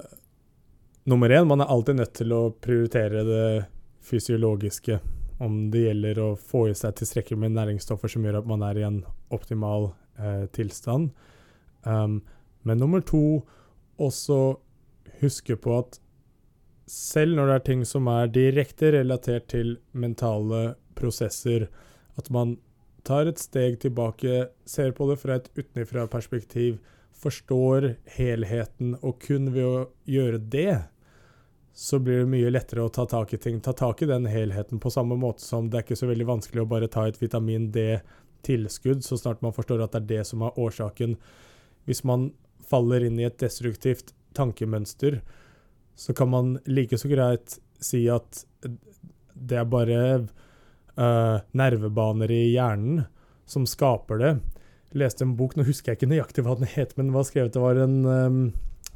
[1.06, 3.64] Nummer en, man är alltid nött till att prioritera det
[4.00, 5.00] fysiologiska
[5.38, 8.78] Om det gäller att få i sig tillräckligt med näringsstoffer som gör att man är
[8.78, 11.10] i en optimal uh, tillstånd.
[11.82, 12.20] Um,
[12.62, 13.42] men nummer två,
[13.96, 14.56] också
[15.18, 16.00] huska på att
[16.90, 21.68] selv når det er ting som er direkte relatert til mentale prosesser,
[22.18, 22.58] at man
[23.04, 26.78] tar et steg tilbake, ser på det fra et utenfra-perspektiv,
[27.14, 30.82] förstår helheten och kun ved å gjøre det,
[31.74, 33.60] så blir det mye lettere å ta tak i ting.
[33.60, 36.62] Ta tak i den helheten på samme måte som det er ikke så veldig vanskelig
[36.62, 40.44] å bare ta et vitamin D-tilskudd så snart man forstår at det er det som
[40.46, 41.16] er årsaken.
[41.88, 42.28] Hvis man
[42.68, 45.18] faller inn i et destruktivt tankemønster,
[45.94, 48.44] så kan man like så greit si at
[49.34, 50.00] det er bare
[50.98, 53.04] uh, nervebaner i hjernen
[53.46, 54.32] som skaper det.
[54.92, 57.30] Jeg leste en bok, nå husker jeg ikke nøyaktig hva den het, men vad var
[57.30, 58.38] skrevet det var en um,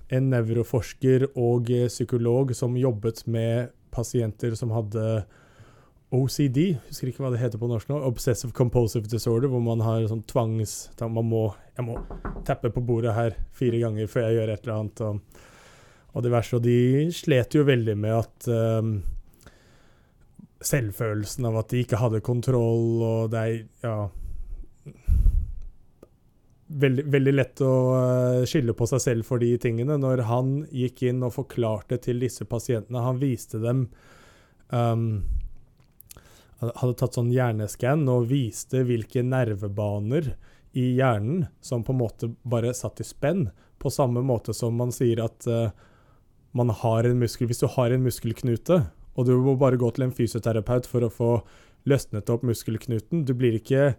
[0.08, 5.04] en nevroforsker og psykolog som jobbet med pasienter som hadde
[6.08, 10.06] OCD, husker ikke hva det heter på norsk nå, Obsessive Compulsive Disorder, hvor man har
[10.08, 10.88] sånn tvangs...
[11.02, 11.42] Man må,
[11.76, 11.98] jeg må
[12.48, 15.02] tappe på bordet her fire ganger før jeg gjør et eller annet.
[15.04, 15.42] Og,
[16.18, 16.58] og diverse.
[16.58, 18.98] Og de slet jo veldig med at um,
[20.58, 23.98] Selvfølelsen av at de ikke hadde kontroll, og det er Ja
[26.68, 29.98] veldig, veldig, lett å eh, skylde på seg selv for de tingene.
[30.00, 33.86] Når han gikk inn og forklarte til disse pasientene Han viste dem
[34.68, 35.24] um,
[36.58, 40.32] Hadde tatt sånn hjerneskann og viste hvilke nervebaner
[40.78, 43.46] i hjernen som på en måte bare satt i spenn.
[43.78, 45.70] På samme måte som man sier at uh,
[46.58, 48.82] man har en muskel Hvis du har en muskelknute,
[49.18, 51.32] og du må bare gå til en fysioterapeut for å få
[51.88, 53.92] løsnet opp muskelknuten Du blir ikke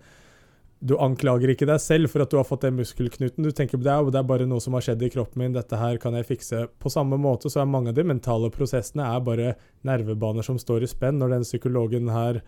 [0.79, 3.43] du anklager ikke deg selv for at du har fått den muskelknuten.
[3.43, 5.99] Du tenker det det er bare noe som har skjedd i kroppen min, dette her
[5.99, 6.61] kan jeg fikse.
[6.79, 9.49] På samme måte så er mange av de mentale prosessene er bare
[9.83, 11.19] nervebaner som står i spenn.
[11.19, 12.39] Når den psykologen her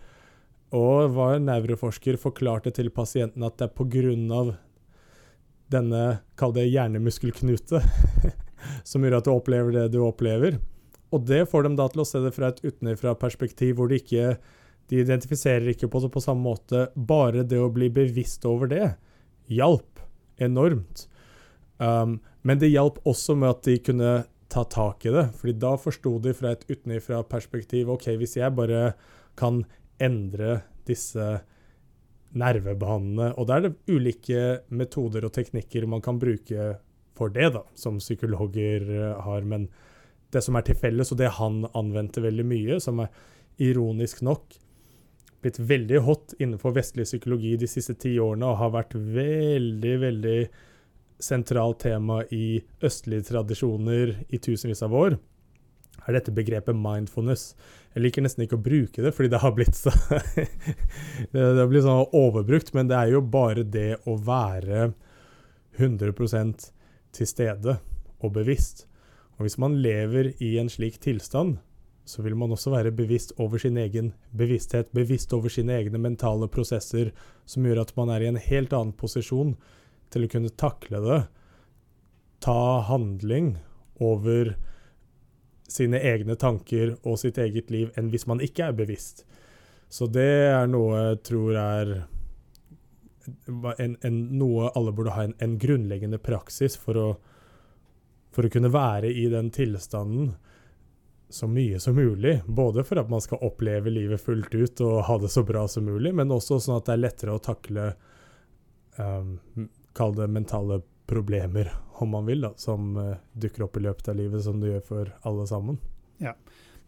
[0.72, 4.56] og var nevroforsker forklarte til pasienten at det er pga.
[5.72, 7.80] denne, kall det hjernemuskelknute,
[8.88, 10.58] som gjør at du opplever det du opplever.
[11.12, 14.00] Og det får dem da til å se det fra et utenfra perspektiv, hvor de
[14.00, 14.36] ikke
[14.90, 16.88] de identifiserer ikke på det på samme måte.
[16.96, 18.94] Bare det å bli bevisst over det
[19.52, 20.02] hjalp
[20.42, 21.06] enormt.
[21.78, 24.12] Um, men det hjalp også med at de kunne
[24.52, 25.28] ta tak i det.
[25.38, 28.92] fordi da forsto de fra et utenfra perspektiv OK, hvis jeg bare
[29.38, 29.62] kan
[30.02, 31.40] endre disse
[32.32, 36.76] nervebanene Og da er det ulike metoder og teknikker man kan bruke
[37.18, 39.46] for det, da, som psykologer eh, har.
[39.48, 39.68] Men
[40.32, 43.12] det som er til felles, og det han anvendte veldig mye, som er
[43.62, 44.58] ironisk nok
[45.42, 50.38] blitt veldig hot innenfor vestlig psykologi de siste ti årene og har vært veldig, veldig
[51.22, 55.18] sentralt tema i østlige tradisjoner i tusenvis av år,
[56.02, 57.52] er dette begrepet mindfulness.
[57.94, 59.92] Jeg liker nesten ikke å bruke det, fordi det har blitt så
[61.32, 64.92] Det har blitt sånn overbrukt, men det er jo bare det å være
[65.78, 66.14] 100
[67.12, 67.76] til stede
[68.22, 68.86] og bevisst.
[69.36, 71.58] Og hvis man lever i en slik tilstand,
[72.04, 76.48] så vil man også være bevisst over sin egen bevissthet, bevisst over sine egne mentale
[76.50, 77.12] prosesser,
[77.46, 79.54] som gjør at man er i en helt annen posisjon
[80.12, 81.20] til å kunne takle det,
[82.42, 83.54] ta handling
[84.02, 84.56] over
[85.70, 89.22] sine egne tanker og sitt eget liv, enn hvis man ikke er bevisst.
[89.92, 91.94] Så det er noe jeg tror er
[93.78, 97.08] en, en, noe alle burde ha en, en grunnleggende praksis for å,
[98.34, 100.32] for å kunne være i den tilstanden
[101.32, 102.42] så mye som mulig.
[102.46, 105.86] Både for at man skal oppleve livet fullt ut og ha det så bra som
[105.88, 107.92] mulig, men også sånn at det er lettere å takle
[108.98, 109.38] um,
[109.92, 111.68] Kall det mentale problemer,
[112.00, 114.86] om man vil, da, som uh, dukker opp i løpet av livet, som det gjør
[114.86, 115.76] for alle sammen.
[116.22, 116.32] Ja.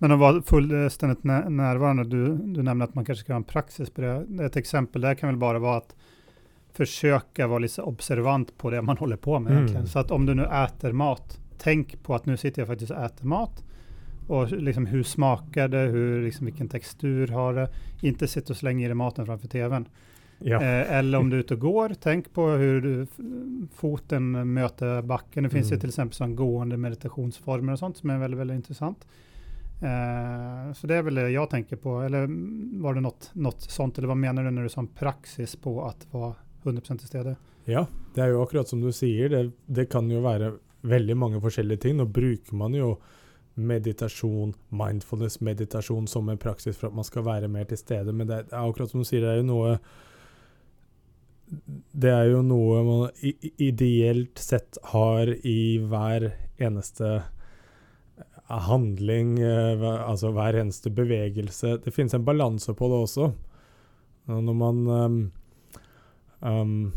[0.01, 3.93] Men å være fullstendig nærværende, du, du nevner at man kanskje skal ha en praksis
[3.93, 4.15] på det.
[4.47, 5.95] Et eksempel der kan vel bare være at
[6.75, 9.71] forsøke å være litt observant på det man holder på med.
[9.71, 9.87] Mm.
[9.87, 13.15] Så at om du nå spiser mat, tenk på at nå sitter jeg faktisk og
[13.15, 13.63] spiser mat.
[14.27, 17.69] Och liksom hur smakar det, hur, liksom, vilken textur har det.
[18.03, 19.89] Inte sitta och slänga i dig maten framför tvn.
[20.39, 20.63] Ja.
[20.63, 23.07] Eh, eller om du är ute och går, tänk på hur du,
[23.75, 25.45] foten möter backen.
[25.45, 25.77] Det finns mm.
[25.77, 29.07] ju till exempel sån gående meditationsformer och sånt som är väldigt, väldigt intressant.
[29.83, 32.01] Eh, så det är väl det jag tänker på.
[32.01, 32.21] Eller
[32.83, 33.99] var det något, något sånt?
[33.99, 37.35] Eller vad menar du när du sa praxis på att vara 100% til stede?
[37.71, 39.31] Ja, det er jo akkurat som du sier.
[39.33, 41.99] Det, det kan jo være veldig mange forskjellige ting.
[41.99, 42.95] Nå bruker man jo
[43.55, 48.13] meditasjon, mindfulness-meditasjon som en praksis for at man skal være mer til stede.
[48.13, 49.79] Men det er akkurat som du sier, det er jo noe
[51.93, 53.11] Det er jo noe man
[53.63, 57.21] ideelt sett har i hver eneste
[58.49, 61.79] handling, eh, altså hver eneste bevegelse.
[61.85, 63.31] Det finnes en balanse på det også.
[64.27, 65.21] Når man ehm,
[66.45, 66.93] um,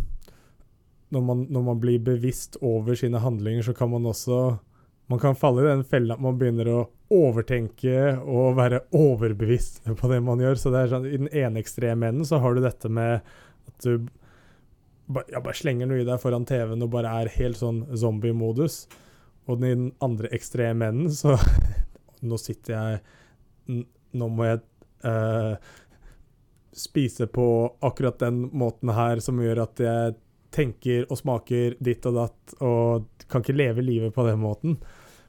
[1.15, 4.57] når man, når man blir bevisst over sine handlinger, så kan man også
[5.07, 6.79] man kan falle i den fella at man begynner å
[7.15, 10.59] overtenke og være overbevisst på det man gjør.
[10.59, 13.85] Så det er sånn, I den ene ekstreme enden så har du dette med at
[13.85, 14.09] du
[15.31, 18.81] ja, bare slenger noe i deg foran TV-en og bare er helt sånn zombie-modus.
[19.47, 21.37] Og i den andre ekstreme enden så
[22.27, 23.85] nå sitter jeg
[24.17, 24.61] Nå må jeg
[25.03, 25.55] uh,
[26.77, 27.47] spise på
[27.85, 30.15] akkurat den måten her som gjør at jeg
[30.53, 34.77] tenker og smaker ditt og datt, og kan ikke leve livet på den måten.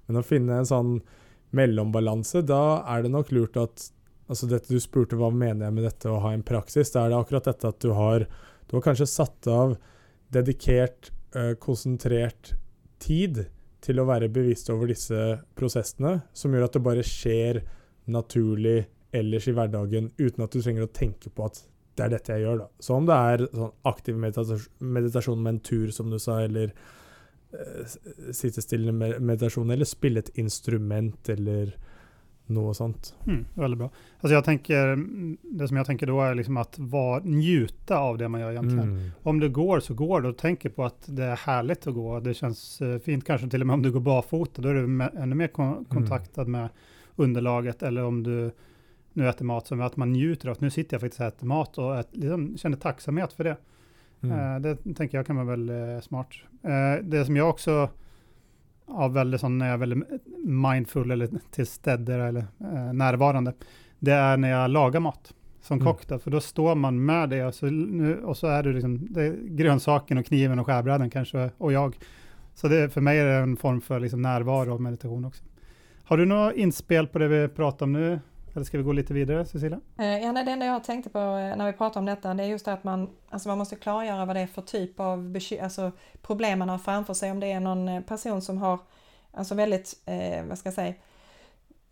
[0.06, 0.98] Men å finne en sånn
[1.56, 3.92] mellombalanse, da er det nok lurt at
[4.28, 7.14] Altså dette du spurte hva mener jeg med dette å ha en praksis, da er
[7.14, 8.26] det akkurat dette at du har
[8.68, 9.78] Du har kanskje satt av
[10.28, 12.52] dedikert, eh, konsentrert
[13.00, 13.46] tid
[13.80, 17.62] til å være bevisst over disse prosessene, som gjør at det bare skjer
[18.12, 21.62] naturlig ellers i hverdagen uten at du trenger å tenke på at
[21.98, 22.68] det er dette jeg gjør, da.
[22.84, 26.70] Så om det er sånn aktiv meditas meditasjon med en tur, som du sa, eller
[26.70, 27.96] eh,
[28.36, 31.74] sitte stille med meditasjon, eller spille et instrument, eller
[32.48, 33.14] noe sånt.
[33.26, 33.90] Mm, väldigt bra.
[34.20, 34.96] Alltså jag tänker,
[35.58, 38.92] det som jag tänker då är liksom att var, njuta av det man gör egentligen.
[38.92, 39.10] Mm.
[39.22, 42.20] Om du går så går du och tänker på att det är härligt att gå.
[42.20, 44.62] Det känns eh, fint kanske till och med om du går barfota.
[44.62, 46.68] Då är du ännu mer kon kontaktad med
[47.16, 47.82] underlaget.
[47.82, 48.50] Eller om du
[49.12, 51.46] nu äter mat som att man njuter av att nu sitter jag faktiskt och äter
[51.46, 53.56] mat och ät, liksom, känner tacksamhet för det.
[54.20, 54.54] Mm.
[54.54, 56.28] Eh, det tänker jag kan vara väldigt smart.
[56.62, 57.90] Eh, det som jag också
[58.86, 60.08] har väldigt sån, när jag är väldigt
[60.44, 63.52] mindful eller tillstäder eller eh, närvarande,
[63.98, 65.86] det är när jag lagar mat som Mm.
[65.86, 66.08] kock.
[66.08, 69.06] Då, för då står man med det och så, nu, och så är det liksom
[69.10, 71.98] det är grönsaken och kniven och skärbrädan kanske och jag.
[72.54, 75.44] Så det, för mig är det en form för liksom närvaro och meditation också.
[76.04, 78.20] Har du något inspel på det vi pratar om nu?
[78.58, 79.80] Eller ska vi gå lite vidare, Cecilia?
[79.98, 82.42] Eh, ja, nej, det enda jag tänkte på eh, när vi pratar om detta det
[82.42, 85.36] är just det att man, alltså man måste klargöra vad det är för typ av
[85.62, 85.92] alltså
[86.22, 87.30] problem man har framför sig.
[87.30, 88.78] Om det är någon eh, person som har
[89.32, 90.94] alltså väldigt, eh, vad ska jag säga,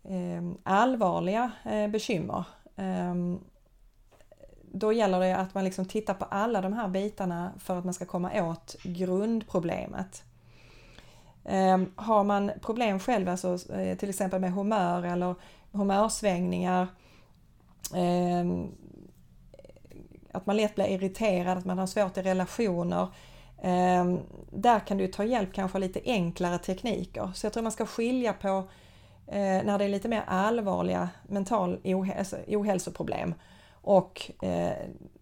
[0.03, 2.43] eh, allvarliga eh, bekymmer.
[2.75, 3.15] Eh,
[4.71, 7.93] då gäller det att man liksom tittar på alla de här bitarna för att man
[7.93, 10.23] ska komma åt grundproblemet.
[11.43, 15.35] Eh, har man problem själv, alltså eh, till exempel med humör eller
[15.71, 16.87] humörsvängningar,
[17.95, 18.45] eh,
[20.31, 23.07] att man lätt blir irriterad, att man har svårt i relationer.
[23.61, 24.15] Eh,
[24.51, 27.31] där kan du ta hjälp kanske av lite enklare tekniker.
[27.33, 28.63] Så jag tror man ska skilja på
[29.27, 33.33] eh, när det är lite mer allvarliga mental ohälso, alltså ohälsoproblem
[33.71, 34.77] och eh,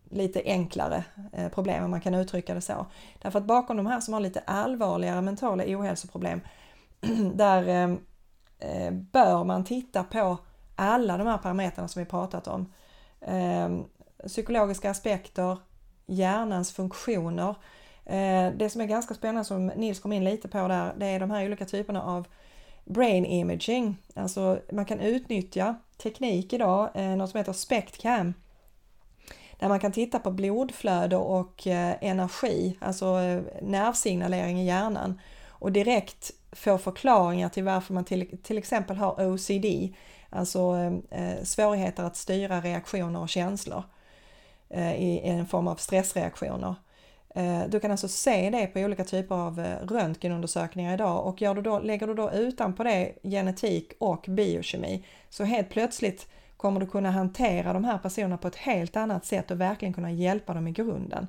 [0.09, 1.03] lite enklare
[1.33, 2.85] eh, problem om man kan uttrycka det så.
[3.21, 6.41] Därför att bakom de här som har lite allvarligare mentala ohälsoproblem
[7.33, 7.99] där ehm,
[8.59, 10.37] Eh, bör man titta på
[10.75, 12.73] alla de här parametrarna som vi pratat om.
[13.21, 13.69] Eh,
[14.27, 15.57] psykologiska aspekter,
[16.05, 17.55] hjärnans funktioner.
[18.05, 21.19] Eh, det som är ganska spännande som Nils kom in lite på där, det är
[21.19, 22.27] de här olika typerna av
[22.85, 23.97] brain imaging.
[24.13, 28.33] Alltså man kan utnyttja teknik idag, eh, något som heter SPECTCAM,
[29.59, 35.71] där man kan titta på blodflöde och eh, energi, alltså eh, nervsignalering i hjärnan och
[35.71, 39.95] direkt få förklaringar till varför man till, till exempel har OCD,
[40.29, 43.83] alltså eh, svårigheter att styra reaktioner och känslor
[44.69, 46.75] eh, i, i en form av stressreaktioner.
[47.35, 51.55] Eh, du kan alltså se det på olika typer av eh, röntgenundersökningar idag och gör
[51.55, 56.87] du då, lägger du då utanpå det genetik och biokemi så helt plötsligt kommer du
[56.87, 60.67] kunna hantera de här personerna på ett helt annat sätt och verkligen kunna hjälpa dem
[60.67, 61.27] i grunden.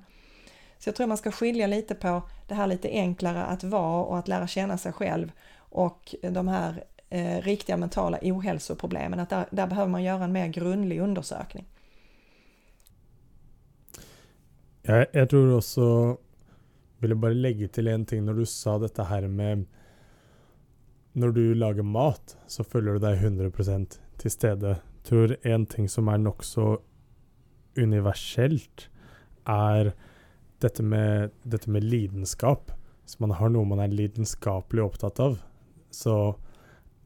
[0.78, 4.18] Så jag tror man ska skilja lite på det här lite enklare att vara och
[4.18, 9.20] att lära känna sig själv och de här eh, riktiga mentala ohälsoproblemen.
[9.20, 11.64] Att där, där behöver man göra en mer grundlig undersökning.
[14.82, 15.60] Jag, jag tror
[16.98, 19.64] vill jag bara lägga till en ting när du sa detta här med
[21.12, 23.50] när du lagar mat, så följer du dig 100
[24.16, 24.76] til stede.
[25.04, 26.80] Tror en ting som är nog så
[27.76, 28.88] universellt
[29.44, 29.92] är
[30.64, 32.72] dette med, dette med lidenskap.
[33.04, 35.38] Hvis man har noe man er lidenskapelig opptatt av,
[35.94, 36.36] så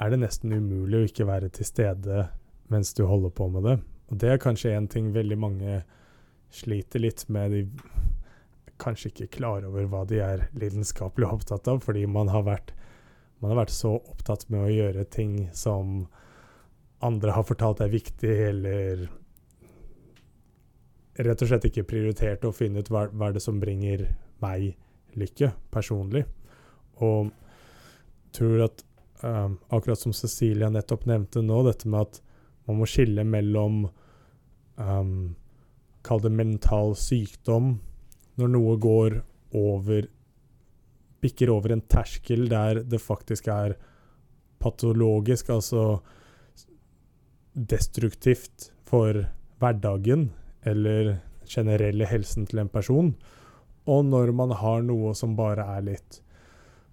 [0.01, 2.29] er det nesten umulig å ikke være til stede
[2.73, 3.77] mens du holder på med det.
[4.11, 5.81] Og det er kanskje en ting veldig mange
[6.55, 7.53] sliter litt med.
[7.53, 12.73] De kanskje ikke klar over hva de er lidenskapelig opptatt av, fordi man har vært,
[13.43, 16.07] man har vært så opptatt med å gjøre ting som
[17.05, 19.07] andre har fortalt er viktig, eller
[21.25, 24.07] rett og slett ikke prioriterte å finne ut hva, hva er det som bringer
[24.43, 24.73] meg
[25.19, 26.25] lykke personlig.
[27.05, 27.31] Og
[28.37, 28.85] tror at
[29.25, 32.21] um, akkurat som Cecilia nettopp nevnte nå, dette med at
[32.69, 33.85] man må skille mellom
[34.77, 35.37] um,
[36.01, 37.75] Kall det mental sykdom,
[38.41, 39.19] når noe går
[39.61, 40.07] over
[41.21, 43.75] Bikker over en terskel der det faktisk er
[44.65, 45.99] patologisk, altså
[47.53, 49.27] destruktivt for
[49.61, 50.31] hverdagen
[50.67, 51.17] eller
[51.51, 53.15] generelle helsen til en person,
[53.91, 56.21] og når man har noe som bare er litt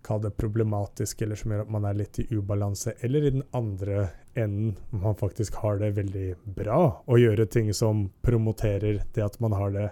[0.08, 3.44] kall det problematisk, eller som gjør at man er litt i ubalanse, eller i den
[3.58, 4.08] andre
[4.38, 9.40] enden, hvor man faktisk har det veldig bra, og gjøre ting som promoterer det at
[9.44, 9.88] man har det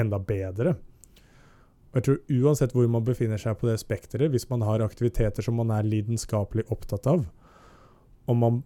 [0.00, 0.76] enda bedre.
[1.92, 5.44] Og jeg tror uansett hvor man befinner seg på det spekteret, hvis man har aktiviteter
[5.44, 7.26] som man er lidenskapelig opptatt av,
[8.26, 8.62] om man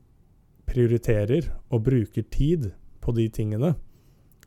[0.68, 2.70] prioriterer og bruker tid
[3.02, 3.74] på de tingene,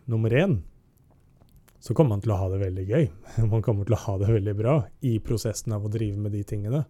[0.10, 0.62] nummer én,
[1.82, 3.08] så kommer man til å ha det veldig gøy.
[3.52, 6.44] Man kommer til å ha det veldig bra i prosessen av å drive med de
[6.46, 6.84] tingene.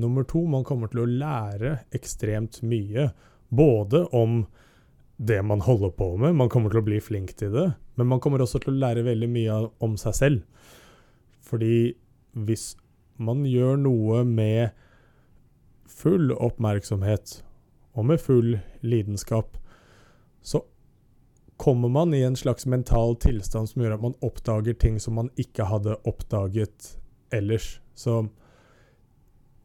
[0.00, 3.08] Nummer to, man kommer til å lære ekstremt mye.
[3.50, 4.44] Både om
[5.20, 7.66] det man holder på med, man kommer til å bli flink til det,
[7.98, 10.68] men man kommer også til å lære veldig mye om seg selv.
[11.44, 11.92] Fordi
[12.32, 12.72] hvis
[13.20, 14.70] man gjør noe med
[15.90, 17.40] full oppmerksomhet
[17.98, 18.54] og med full
[18.86, 19.58] lidenskap,
[20.40, 20.62] så
[21.60, 25.30] kommer man i en slags mental tillstånd som gör att man oppdager ting som man
[25.36, 26.98] inte hade uppdagat
[27.30, 27.80] ellers.
[27.94, 28.26] Så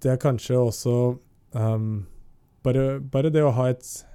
[0.02, 1.18] det är kanske också...
[1.52, 2.06] um,
[2.64, 4.06] bara, bara det att ha ett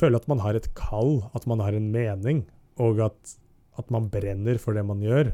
[0.00, 3.38] känna att man har ett kall, att man har en mening, och att,
[3.72, 5.26] att man bränner för det man gör.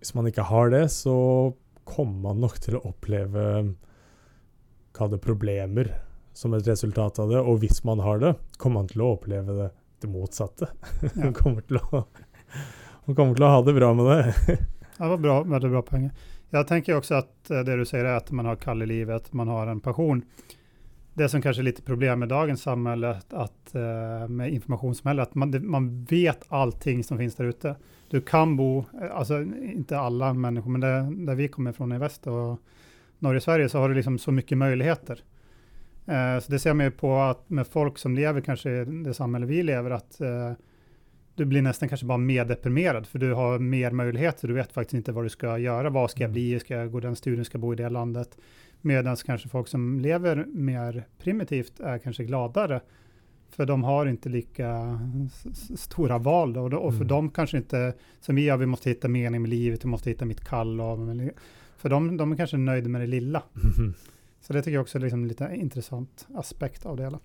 [0.00, 1.52] Om man inte har det, så
[1.84, 3.74] kommer man nog till att uppleva
[4.94, 6.00] Kall det problemer
[6.32, 7.40] som ett resultat av det.
[7.40, 9.70] Och om man har det, kommer man till att uppleva det
[10.00, 10.68] det motsatte.
[11.02, 11.08] Ja.
[11.22, 12.04] Hun, kommer til å,
[13.04, 14.56] hun kommer til å ha det bra med det.
[14.98, 16.10] det var bra, väldigt bra poäng.
[16.50, 19.32] Jag tänker också att eh, det du säger är att man har kall i livet,
[19.32, 20.22] man har en passion.
[21.14, 25.70] Det som kanske är lite problem med dagens samhälle, att, eh, med informationssamhället, att man,
[25.70, 27.76] man vet allting som finns där ute.
[28.10, 31.98] Du kan bo, eh, alltså inte alla människor, men det, där vi kommer ifrån i
[31.98, 32.58] väst och
[33.18, 35.22] norra Sverige så har du liksom så mycket möjligheter.
[36.08, 39.14] Eh, så det ser man ju på att med folk som lever kanske i det
[39.14, 40.52] samhälle vi lever, att eh,
[41.34, 44.94] du blir nästan kanske bara mer deprimerad, för du har mer möjligheter, du vet faktiskt
[44.94, 47.56] inte vad du ska göra, vad ska jag bli, ska jag gå den studien, ska
[47.56, 48.38] jag bo i det landet,
[48.80, 52.80] medan kanske folk som lever mer primitivt är kanske gladare,
[53.50, 55.00] för de har inte lika
[55.76, 57.08] stora val då, och för mm.
[57.08, 60.24] dem kanske inte, som vi gör, vi måste hitta mening med livet, vi måste hitta
[60.24, 60.98] mitt kall, och,
[61.76, 63.42] för dem, de är kanske nöjda med det lilla.
[64.40, 67.18] Så det tycker jag också är liksom lite intressant aspekt av det hela.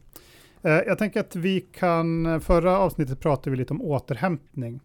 [0.62, 4.80] Eh, jag tänker att vi kan, förra avsnittet pratade vi lite om återhämtning.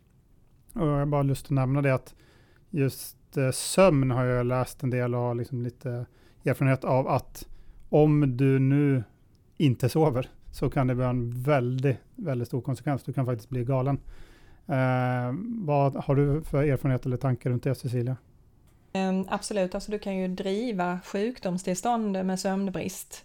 [0.73, 2.15] Och jag har bara lust att nämna det att
[2.71, 6.07] just eh, sömn har jag läst en del och har liksom lite
[6.45, 7.47] erfarenhet av att
[7.89, 9.05] om du nu
[9.57, 13.03] inte sover så kan det vara en väldigt, väldigt stor konsekvens.
[13.03, 13.99] Du kan faktiskt bli galen.
[14.67, 18.17] Eh, vad har du för erfarenhet eller tankar runt det Cecilia?
[18.99, 23.25] Ehm, absolut, alltså du kan ju driva sjukdomstillstånd med sömnbrist.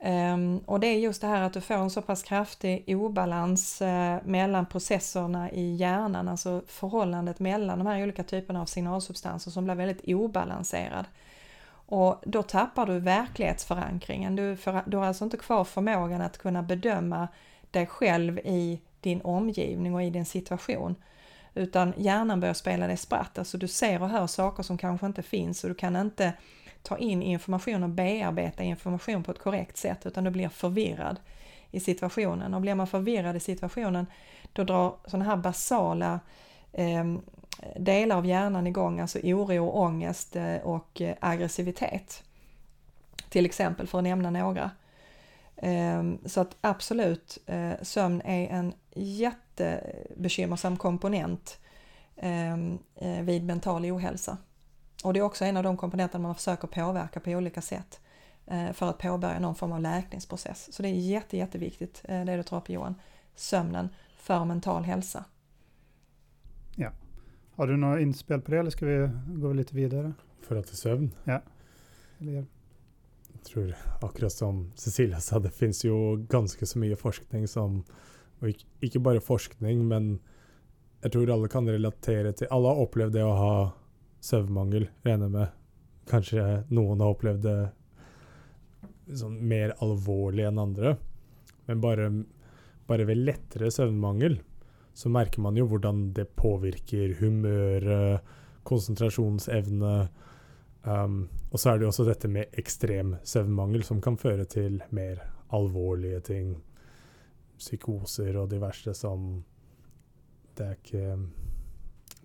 [0.00, 3.82] Ehm, och det är just det här att du får en så pass kraftig obalans
[3.82, 9.64] eh, mellan processerna i hjärnan, alltså förhållandet mellan de här olika typerna av signalsubstanser som
[9.64, 11.04] blir väldigt obalanserad.
[11.90, 14.36] Och då tappar du verklighetsförankringen.
[14.36, 17.28] Du, för, du har alltså inte kvar förmågan att kunna bedöma
[17.70, 20.94] dig själv i din omgivning och i din situation.
[21.58, 25.22] Utan hjärnan börjar spela dig spratt, alltså du ser och hör saker som kanske inte
[25.22, 26.32] finns och du kan inte
[26.82, 31.16] ta in information och bearbeta information på ett korrekt sätt utan du blir förvirrad
[31.70, 32.54] i situationen.
[32.54, 34.06] Och blir man förvirrad i situationen
[34.52, 36.20] då drar sådana här basala
[36.72, 37.04] eh,
[37.76, 42.22] delar av hjärnan igång, alltså oro, ångest eh, och eh, aggressivitet.
[43.28, 44.70] Till exempel för att nämna några.
[45.56, 51.58] Ehm, så att absolut, eh, sömn är en jätte jättebekymmersam komponent
[52.16, 54.38] ehm, eh, vid mental ohälsa.
[55.04, 58.00] Och det är också en av de komponenter man försöker påverka på olika sätt
[58.46, 60.72] eh, för att påbörja någon form av läkningsprocess.
[60.72, 62.94] Så det är jätte, jätteviktigt det du tar upp Johan,
[63.34, 65.24] sömnen för mental hälsa.
[66.76, 66.90] Ja.
[67.54, 70.12] Har du några inspel på det eller ska vi gå lite vidare?
[70.42, 71.10] För att är sömn?
[71.24, 71.42] Ja.
[72.18, 72.46] Eller
[73.44, 77.84] tror akkurat som Cecilia sa, det finnes jo ganske så mye forskning som
[78.40, 80.18] Og ikke, ikke, bare forskning, men
[81.02, 83.54] jeg tror alle kan relatere til Alle har opplevd det å ha
[84.24, 85.56] søvnmangel, regner jeg med.
[86.10, 87.58] Kanskje noen har opplevd det
[89.18, 90.96] sånn mer alvorlig enn andre.
[91.68, 92.08] Men bare,
[92.88, 94.40] bare ved lettere søvnmangel
[94.98, 98.24] så merker man jo hvordan det påvirker humøret,
[98.66, 99.94] konsentrasjonsevne
[100.88, 104.80] Um, og så er det jo også dette med ekstrem søvnmangel, som kan føre til
[104.94, 105.20] mer
[105.54, 106.56] alvorlige ting.
[107.58, 109.44] Psykoser og diverse som
[110.56, 111.18] Det er ikke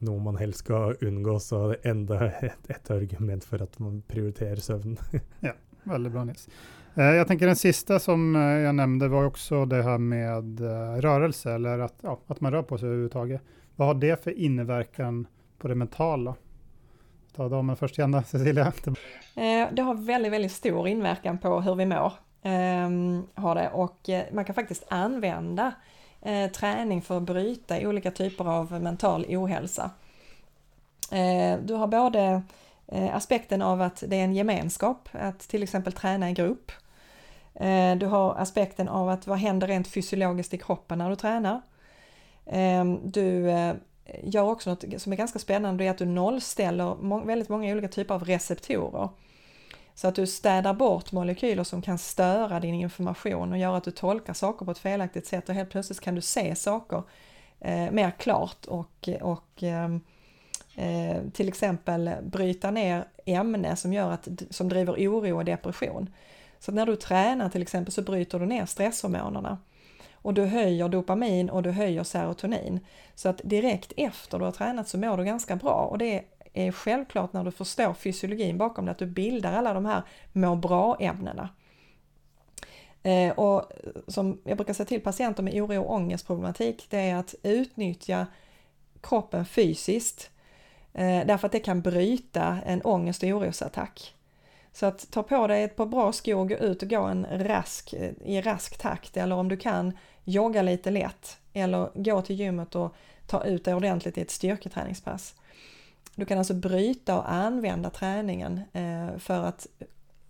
[0.04, 4.02] noe man helst skal unngå, så det er enda et, et argument for at man
[4.08, 4.98] prioriterer søvnen.
[5.48, 5.54] ja,
[5.84, 6.48] veldig bra Nils.
[6.96, 11.02] Eh, jag tänker den sista som eh, jag nämnde var också det här med eh,
[11.02, 13.42] rörelse, eller att, ja, att man rör på sig överhuvudtaget.
[13.76, 15.28] Vad har det för inverkan
[15.58, 16.36] på det mentala?
[17.36, 18.74] ta damen först igen då, Cecilia.
[19.36, 22.14] Eh, det har väldigt, väldigt stor inverkan på hur vi mår.
[22.44, 25.74] Ehm, har det och eh, man kan faktiskt använda
[26.22, 29.92] eh, träning för att bryta olika typer av mental ohälsa.
[31.12, 32.42] Eh, du har både
[33.12, 36.72] aspekten av att det är en gemenskap, att till exempel träna i grupp.
[37.98, 41.62] Du har aspekten av att vad händer rent fysiologiskt i kroppen när du tränar.
[42.46, 43.46] Ehm, du
[44.24, 47.88] gör också något som är ganska spännande, det är att du nollställer väldigt många olika
[47.88, 49.10] typer av receptorer.
[49.96, 53.92] Så att du städar bort molekyler som kan störa din information och göra att du
[53.92, 57.04] tolkar saker på ett felaktigt sätt och helt plötsligt kan du se saker
[57.60, 60.02] eh, mer klart och, och ehm,
[60.76, 66.10] eh, till exempel bryta ner ämne som, gör att, som driver oro och depression.
[66.60, 69.58] Så när du tränar till exempel så bryter du ner stresshormonerna
[70.14, 72.80] och du höjer dopamin och du höjer serotonin.
[73.16, 76.24] Så att direkt efter du har tränat så mår du ganska bra och det är
[76.54, 80.56] är självklart när du förstår fysiologin bakom det, att du bildar alla de här må
[80.56, 81.50] bra-ämnena.
[83.04, 83.72] Eh, och
[84.08, 88.28] som jag brukar säga till patienter med oro och ångestproblematik, det är att utnyttja
[89.02, 90.32] kroppen fysiskt
[90.94, 94.16] eh, därför att det kan bryta en ångest och orosattack.
[94.74, 97.94] Så att ta på dig ett par bra skor gå ut och gå en rask,
[97.94, 102.76] eh, i rask takt eller om du kan jogga lite lätt eller gå till gymmet
[102.76, 102.96] och
[103.28, 105.36] ta ut dig ordentligt i ett styrketräningspass.
[106.16, 109.68] Du kan alltså bryta och använda träningen eh, för att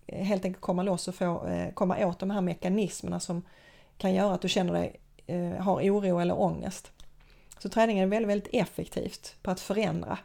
[0.07, 3.41] helt enkelt komma loss och få, eh, komma åt de här mekanismerna som
[3.97, 4.99] kan göra att du känner dig,
[5.59, 6.91] har oro eller ångest.
[7.57, 10.17] Så träningen är väldigt, väldigt effektivt på att förändra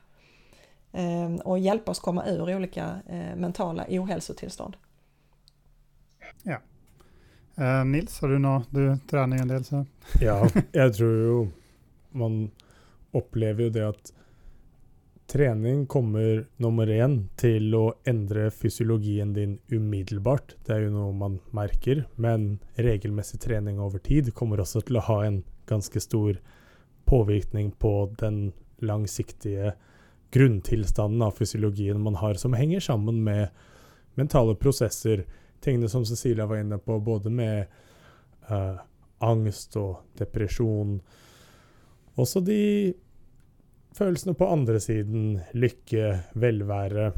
[1.44, 3.00] och hjälpa oss komma ur olika
[3.36, 4.76] mentala ohälsotillstånd.
[6.42, 6.60] Ja,
[7.84, 9.86] Nils, har du något, du tränar en del så?
[10.20, 11.50] Ja, jag tror ju
[12.10, 12.50] man
[13.12, 14.12] upplever ju det att
[15.32, 20.54] träning kommer nummer en till att ändra fysiologin din omedelbart.
[20.64, 22.04] Det är ju något man märker.
[22.14, 26.40] Men regelmässig träning över tid kommer också till att ha en ganska stor
[27.04, 29.72] påverkan på den långsiktiga
[30.30, 33.48] grundtillståndet av fysiologin man har som hänger samman med
[34.14, 35.24] mentala processer
[35.60, 37.66] tingene som Cecilia var inne på, både med
[38.50, 38.80] uh,
[39.18, 41.00] angst og depresjon.
[42.18, 42.94] Også de
[43.98, 47.12] følelsene på andre siden, lykke, velvære.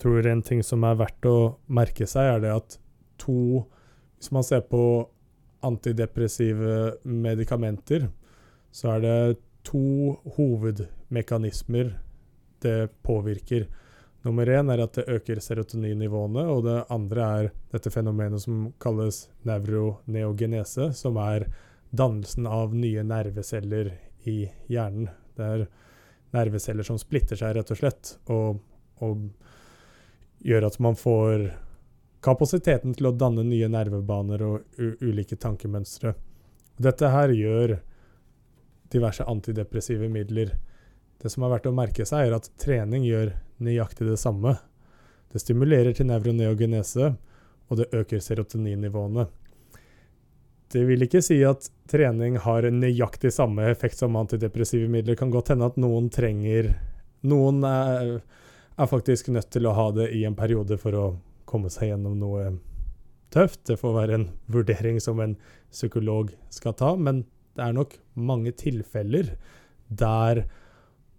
[0.00, 2.78] Tror en ting som er verdt å merke seg, er det at
[3.20, 3.64] to
[4.18, 4.80] Hvis man ser på
[5.60, 8.06] antidepressive medikamenter,
[8.72, 11.90] så er det to hovedmekanismer
[12.64, 13.66] det påvirker.
[14.24, 19.26] Nummer én er at det øker serotoninnivåene, og det andre er dette fenomenet som kalles
[19.44, 21.50] nevroneogenese, som er
[21.92, 23.92] dannelsen av nye nerveceller
[24.24, 24.38] i
[24.72, 25.10] hjernen.
[25.36, 25.66] Det er
[26.34, 28.60] nerveceller som splitter seg, rett og slett, og,
[29.04, 31.48] og gjør at man får
[32.24, 36.14] kapasiteten til å danne nye nervebaner og ulike tankemønstre.
[36.80, 37.76] Dette her gjør
[38.94, 40.54] diverse antidepressive midler.
[41.20, 44.56] Det som er verdt å merke seg, er at trening gjør nøyaktig det samme.
[45.32, 47.14] Det stimulerer til nevroneogenese,
[47.68, 49.26] og det øker serotoninnivåene.
[50.74, 55.12] Det vil ikke si at trening har nøyaktig samme effekt som antidepressive midler.
[55.14, 56.74] Det kan godt hende at noen trenger
[57.24, 58.18] Noen er,
[58.76, 61.04] er, faktisk nødt til å ha det i en periode for å
[61.48, 62.50] komme seg gjennom noe
[63.32, 63.62] tøft.
[63.70, 65.32] Det får være en vurdering som en
[65.72, 67.22] psykolog skal ta, men
[67.56, 69.30] det er nok mange tilfeller
[69.88, 70.42] der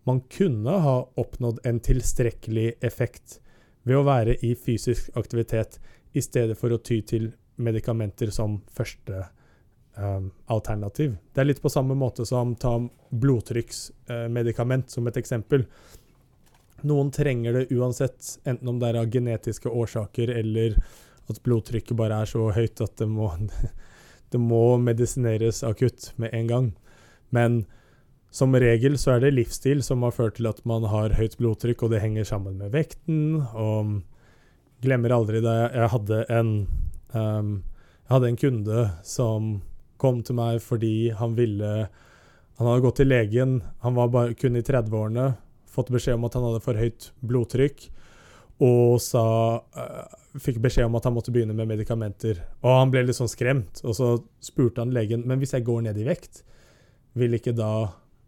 [0.05, 3.39] man kunne ha oppnådd en tilstrekkelig effekt
[3.81, 5.79] ved å være i fysisk aktivitet
[6.13, 9.23] i stedet for å ty til medikamenter som første
[9.97, 11.17] um, alternativ.
[11.33, 12.77] Det er litt på samme måte som ta
[13.09, 15.65] blodtrykksmedikament uh, som et eksempel.
[16.85, 20.77] Noen trenger det uansett, enten om det er av genetiske årsaker eller
[21.31, 23.31] at blodtrykket bare er så høyt at det må,
[24.31, 26.73] det må medisineres akutt med en gang.
[27.33, 27.63] Men
[28.35, 31.85] som regel så er det livsstil som har ført til at man har høyt blodtrykk,
[31.85, 33.39] og det henger sammen med vekten.
[33.55, 34.01] Og
[34.83, 36.51] glemmer aldri da jeg hadde en
[37.15, 37.55] ehm, um,
[38.05, 39.45] Jeg hadde en kunde som
[40.05, 41.87] kom til meg fordi han ville
[42.55, 45.33] Han hadde gått til legen, han var bare, kun i 30-årene,
[45.67, 47.81] fått beskjed om at han hadde for høyt blodtrykk,
[48.63, 49.23] og sa
[49.75, 52.41] eh, Fikk beskjed om at han måtte begynne med medikamenter.
[52.59, 54.09] Og han ble litt sånn liksom skremt, og så
[54.43, 56.41] spurte han legen men hvis jeg går ned i vekt,
[57.15, 57.69] vil ikke da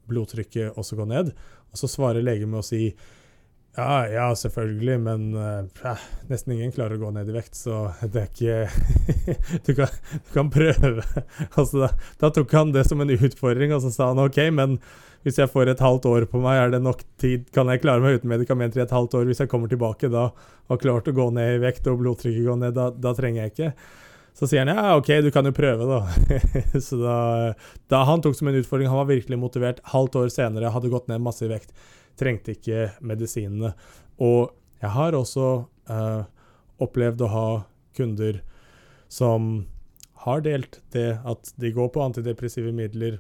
[0.07, 1.33] blodtrykket også gå ned.
[1.71, 2.93] Og så svarer legen med å si
[3.77, 5.97] Ja, ja, selvfølgelig, men uh,
[6.31, 8.55] nesten ingen klarer å gå ned i vekt, så det er ikke
[9.67, 11.03] du, kan, du kan prøve.
[11.51, 14.79] altså, da, da, tok han det som en utfordring, og så sa han OK, men
[15.21, 17.45] hvis jeg får et halvt år på meg, er det nok tid?
[17.53, 20.29] Kan jeg klare meg uten medikamenter i et halvt år hvis jeg kommer tilbake da
[20.31, 22.73] og har klart å gå ned i vekt og blodtrykket går ned?
[22.77, 23.69] Da, da trenger jeg ikke.
[24.37, 26.01] Så sier han ja, OK, du kan jo prøve, da.
[26.87, 27.19] så da,
[27.93, 29.85] da han tok som en utfordring, han var virkelig motivert.
[29.93, 31.73] Halvt år senere hadde gått ned masse i vekt.
[32.17, 33.73] Trengte ikke medisinene.
[34.17, 35.47] Og jeg har også
[35.89, 36.21] uh,
[36.81, 37.47] opplevd å ha
[37.97, 38.41] kunder
[39.07, 39.65] som
[40.25, 43.19] har delt det at de går på antidepressive midler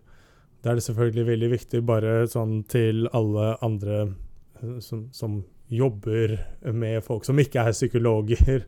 [0.67, 5.41] da er det selvfølgelig veldig viktig, bare sånn til alle andre eh, som, som
[5.71, 6.33] jobber
[6.73, 8.65] med folk som ikke er psykologer,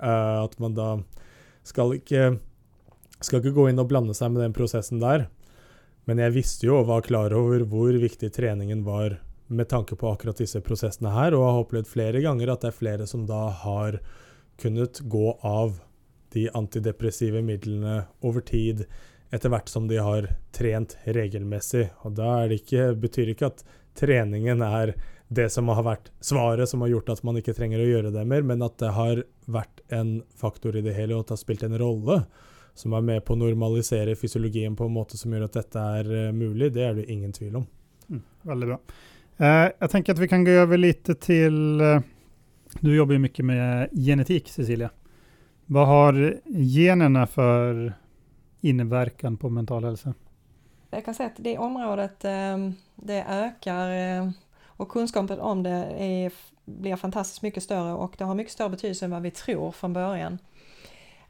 [0.00, 0.90] uh, at man da
[1.66, 2.36] skal ikke,
[3.20, 5.26] skal ikke gå inn og blande seg med den prosessen der.
[6.06, 10.10] Men jeg visste jo og var klar over hvor viktig treningen var med tanke på
[10.10, 13.46] akkurat disse prosessene her, og har opplevd flere ganger at det er flere som da
[13.64, 14.00] har
[14.60, 15.80] kunnet gå av
[16.34, 18.86] de antidepressive midlene over tid
[19.34, 21.88] etter hvert som de har trent regelmessig.
[22.06, 23.64] Og da det ikke, betyr ikke at
[23.96, 24.94] treningen er
[25.28, 28.26] det som har vært svaret som har gjort at man ikke trenger å gjøre det
[28.28, 31.42] mer, men at det har vært en faktor i det hele, og at det har
[31.42, 32.20] spilt en rolle
[32.76, 36.10] som er med på å normalisere fysiologien på en måte som gjør at dette er
[36.12, 37.68] eh, mulig, det er det ingen tvil om.
[38.12, 38.22] Mm,
[38.52, 38.78] veldig bra.
[39.38, 42.00] Eh, jag tänker att vi kan gå över lite till, eh,
[42.80, 44.90] Du jobbar ju mycket med genetik Cecilia.
[45.66, 47.94] Vad har generna för
[48.60, 50.14] inverkan på mental hälsa?
[50.90, 54.30] Jag kan säga att det området ehm, det ökar eh,
[54.64, 56.32] och kunskapen om det är,
[56.64, 59.92] blir fantastiskt mycket större och det har mycket större betydelse än vad vi tror från
[59.92, 60.38] början.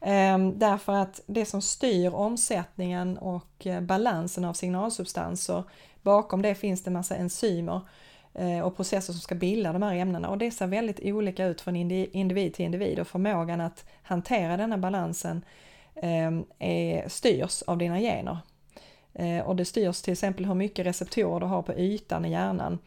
[0.01, 5.65] Ehm, därför att det som styr omsättningen och balansen av signalsubstanser,
[6.07, 7.81] bakom det finns det massa enzymer
[8.35, 11.61] eh, och processer som ska bilda de här ämnena och det ser väldigt olika ut
[11.61, 15.45] från individ till individ och förmågan att hantera denna balansen
[15.95, 18.39] eh, är, styrs av dina gener.
[19.15, 22.79] Eh, och det styrs till exempel hur mycket receptorer du har på ytan i hjärnan.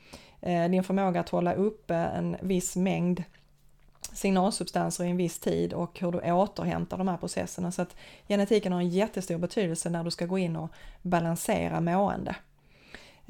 [0.69, 3.23] Din förmåga att hålla uppe en viss mängd
[4.13, 7.71] signalsubstanser i en viss tid och hur du återhämtar de här processerna.
[7.71, 7.95] Så att
[8.27, 10.69] genetiken har en jättestor betydelse när du ska gå in och
[11.01, 12.35] balansera mående.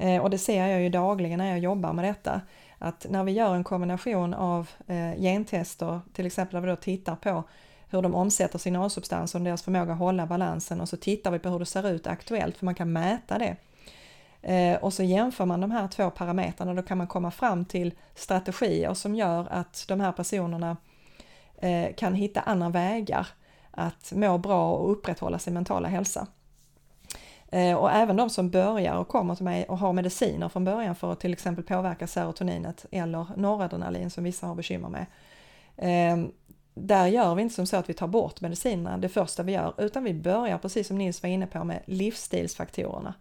[0.00, 2.40] Eh, och det ser jag ju dagligen när jag jobbar med detta,
[2.78, 7.16] att när vi gör en kombination av eh, gentester, till exempel där vi då tittar
[7.16, 7.44] på
[7.88, 11.48] hur de omsätter signalsubstanser och deras förmåga att hålla balansen och så tittar vi på
[11.48, 13.56] hur det ser ut aktuellt för man kan mäta det.
[14.42, 17.64] Eh, och så jämför man de här två parametrarna och då kan man komma fram
[17.64, 20.76] till strategier som gör att de här personerna
[21.96, 23.26] kan hitta andra vägar
[23.70, 26.26] att må bra och upprätthålla sin mentala hälsa.
[27.50, 30.94] Eh, och även de som börjar och kommer till mig och har mediciner från början
[30.94, 35.06] för att till exempel påverka serotoninet eller noradrenalin som vissa har bekymmer med
[35.76, 36.30] eh,
[36.74, 39.74] där gör vi inte som så att vi tar bort medicinerna det första vi gör,
[39.78, 43.14] utan vi börjar precis som Nils var inne på med livsstilsfaktorerna.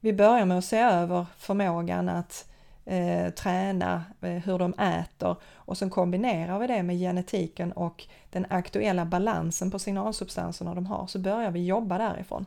[0.00, 2.48] Vi börjar med att se över förmågan att
[2.84, 8.46] eh, träna, eh, hur de äter och sen kombinerar vi det med genetiken och den
[8.50, 12.46] aktuella balansen på signalsubstanserna de har, så börjar vi jobba därifrån.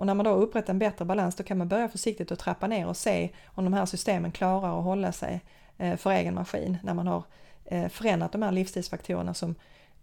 [0.00, 2.66] Och när man då upprättat en bättre balans då kan man börja försiktigt och trappa
[2.66, 5.40] ner och se om de här systemen klarar att hålla sig
[5.78, 7.22] eh, för egen maskin när man har
[7.64, 9.54] eh, förändrat de här livsstilsfaktorerna som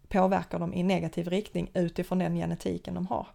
[0.08, 3.28] påverkar dem i negativ riktning utifrån den genetiken de har.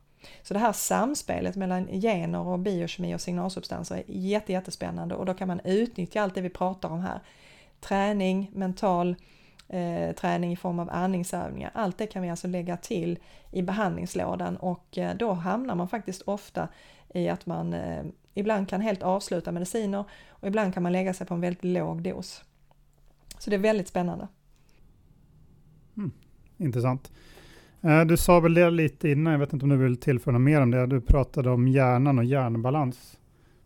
[0.43, 5.35] Så det här samspelet mellan gener och biokemi och signalsubstanser är jätte, jättespännande och då
[5.35, 7.21] kan man utnyttja allt det vi pratar om här.
[7.81, 9.17] Träning, mental
[9.73, 11.71] eh, träning i form av andningsövningar.
[11.75, 13.19] Allt det kan vi alltså lägga till
[13.51, 16.69] i behandlingslådan och eh, då hamnar man faktiskt ofta
[17.15, 18.05] i att man eh,
[18.35, 22.03] ibland kan helt avsluta mediciner och ibland kan man lägga sig på en väldigt låg
[22.03, 22.45] dos.
[23.39, 24.29] Så det är väldigt spännande.
[25.97, 26.11] Mm,
[26.57, 27.13] intressant.
[27.81, 30.43] Eh, du sa väl det lite innan, jag vet inte om du vill tillföra något
[30.43, 30.87] mer om det.
[30.87, 33.19] Du pratade om hjärnan och hjärnbalans.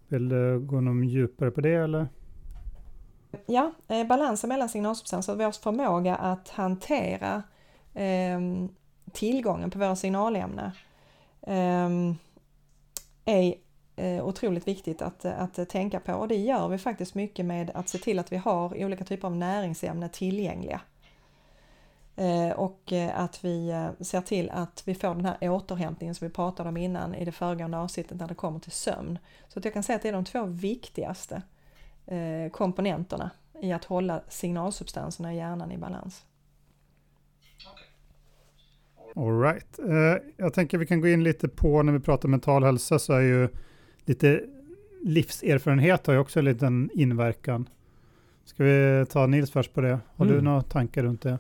[0.09, 2.09] Vill du gå något djupare på det eller?
[3.47, 7.43] Ja, eh, balansen mellan signalsubstanser, vår förmåga att hantera
[7.95, 8.41] eh,
[9.12, 10.70] tillgången på våra signalämnen
[11.43, 11.91] eh,
[13.24, 13.55] är
[13.97, 17.89] eh, otroligt viktigt att, att tänka på och det gör vi faktiskt mycket med att
[17.89, 20.80] se till att vi har olika typer av näringsämnen tillgängliga.
[22.16, 26.28] Eh, och eh, att vi eh, ser till att vi får den här återhämtningen som
[26.28, 29.18] vi pratade om innan i det föregående avsnittet när det kommer till sömn.
[29.49, 31.41] Så att jag kan säga att det är de två viktigaste eh,
[32.53, 33.31] komponenterna
[33.63, 36.25] i att hålla signalsubstanserna i hjärnan i balans.
[39.17, 39.79] All right.
[39.79, 43.13] Eh, jag tänker vi kan gå in lite på när vi pratar mental hälsa så
[43.13, 43.49] är ju
[44.05, 44.41] lite
[45.05, 47.69] livserfarenhet har ju också en liten inverkan.
[48.45, 49.99] Ska vi ta Nils först på det?
[50.17, 50.45] Har du Mm.
[50.45, 51.39] några tankar runt det?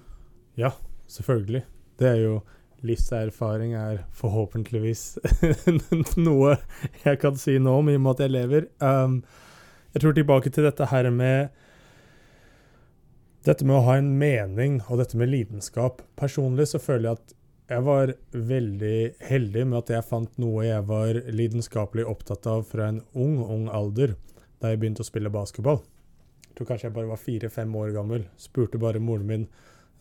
[1.06, 1.66] Selvfølgelig.
[1.98, 2.40] Det er jo
[2.80, 5.18] Livserfaring er forhåpentligvis
[6.16, 6.56] noe
[7.04, 8.66] jeg kan si nå om, i og med at jeg lever.
[8.84, 9.22] Um,
[9.96, 11.54] jeg tror tilbake til dette her med
[13.46, 16.00] Dette med å ha en mening og dette med lidenskap.
[16.18, 17.34] Personlig så føler jeg at
[17.70, 22.90] jeg var veldig heldig med at jeg fant noe jeg var lidenskapelig opptatt av fra
[22.90, 24.16] en ung, ung alder,
[24.58, 25.78] da jeg begynte å spille basketball.
[26.48, 28.26] Jeg tror kanskje jeg bare var fire-fem år gammel.
[28.36, 29.46] Spurte bare moren min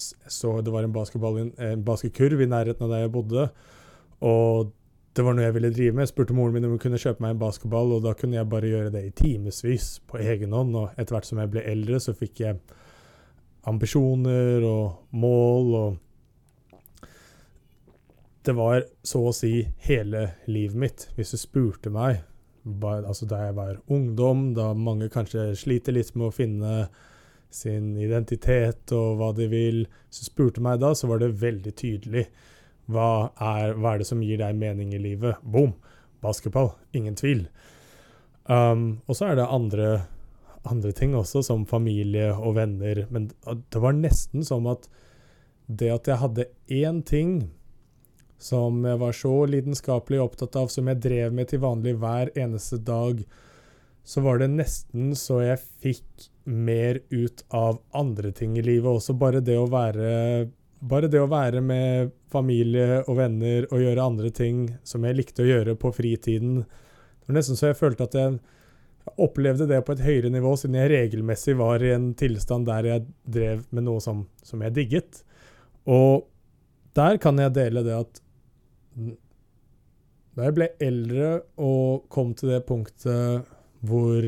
[0.01, 3.47] så det var en, en basketkurv i nærheten av der jeg bodde.
[4.25, 4.73] Og
[5.15, 6.03] det var noe jeg ville drive med.
[6.03, 8.49] Jeg spurte moren min om hun kunne kjøpe meg en basketball, og da kunne jeg
[8.51, 10.75] bare gjøre det i timevis på egen hånd.
[10.75, 12.59] Og etter hvert som jeg ble eldre, så fikk jeg
[13.71, 16.01] ambisjoner og mål og
[18.45, 21.07] Det var så å si hele livet mitt.
[21.17, 22.19] Hvis du spurte meg
[22.85, 26.73] altså da jeg var ungdom, da mange kanskje sliter litt med å finne
[27.49, 29.87] sin identitet og hva de vil.
[30.13, 32.27] Så spurte meg da, så var det veldig tydelig.
[32.91, 35.41] Hva er, hva er det som gir deg mening i livet?
[35.41, 35.73] Boom!
[36.25, 36.71] Basketball.
[36.97, 37.47] Ingen tvil.
[38.45, 39.89] Um, og så er det andre,
[40.65, 43.05] andre ting også, som familie og venner.
[43.13, 44.87] Men det var nesten som at
[45.65, 47.39] det at jeg hadde én ting
[48.37, 52.77] som jeg var så lidenskapelig opptatt av, som jeg drev med til vanlig hver eneste
[52.83, 53.23] dag,
[54.05, 59.15] så var det nesten så jeg fikk mer ut av andre ting i livet også.
[59.17, 64.31] Bare det å være bare det å være med familie og venner og gjøre andre
[64.35, 66.59] ting som jeg likte å gjøre på fritiden.
[66.65, 68.37] Det var nesten så jeg følte at jeg
[69.21, 73.05] opplevde det på et høyere nivå, siden jeg regelmessig var i en tilstand der jeg
[73.37, 75.21] drev med noe som, som jeg digget.
[75.85, 76.25] Og
[76.97, 78.21] der kan jeg dele det at
[80.35, 81.27] da jeg ble eldre
[81.63, 83.51] og kom til det punktet
[83.85, 84.25] hvor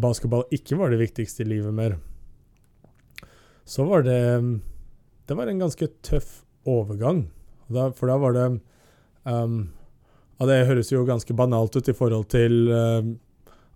[0.00, 1.98] basketball ikke var det viktigste i livet mer,
[3.64, 4.58] så var det
[5.26, 7.30] Det var en ganska tuff övergång.
[7.68, 8.60] för då var det
[9.22, 9.70] um,
[10.38, 13.18] ja, Det hörs ju ganska banalt ut i förhållande till um,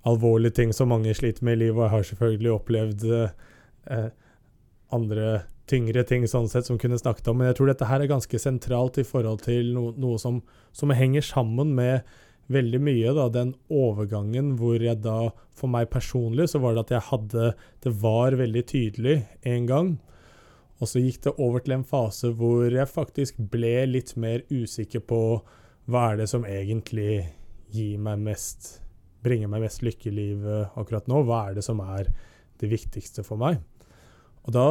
[0.03, 3.29] allvarliga ting som många sliter med i livet, och har självklart upplevt uh,
[4.89, 8.01] andra tyngre ting sånn sett som kunde snacka om, men jag tror att det här
[8.01, 12.01] är ganska centralt i förhållande till no, som, som hänger samman med
[12.53, 16.95] veldig mye, da, den overgangen hvor jeg da, for meg personlig, så var det at
[16.97, 17.53] jeg hadde
[17.85, 19.17] Det var veldig tydelig
[19.49, 19.91] en gang,
[20.81, 25.05] og så gikk det over til en fase hvor jeg faktisk ble litt mer usikker
[25.07, 25.21] på
[25.89, 27.27] hva er det som egentlig
[27.75, 28.81] gir meg mest
[29.25, 31.23] Bringer meg mest lykke i livet akkurat nå?
[31.25, 32.11] Hva er det som er
[32.61, 33.63] det viktigste for meg?
[34.45, 34.67] Og da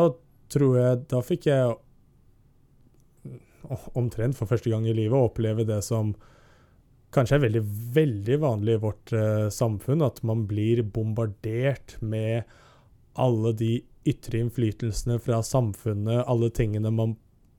[0.53, 1.73] tror jeg Da fikk jeg
[3.97, 6.11] omtrent for første gang i livet oppleve det som
[7.13, 7.63] kanskje er veldig,
[7.95, 12.49] veldig vanlig i vårt eh, samfunn, at man blir bombardert med
[13.19, 13.73] alle de
[14.09, 17.15] ytre innflytelsene fra samfunnet, alle tingene man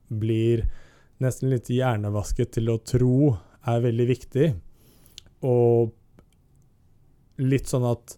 [0.07, 0.65] blir
[1.23, 3.17] nesten litt hjernevasket til å tro
[3.65, 4.51] er veldig viktig.
[5.47, 5.95] Og
[7.41, 8.17] litt sånn at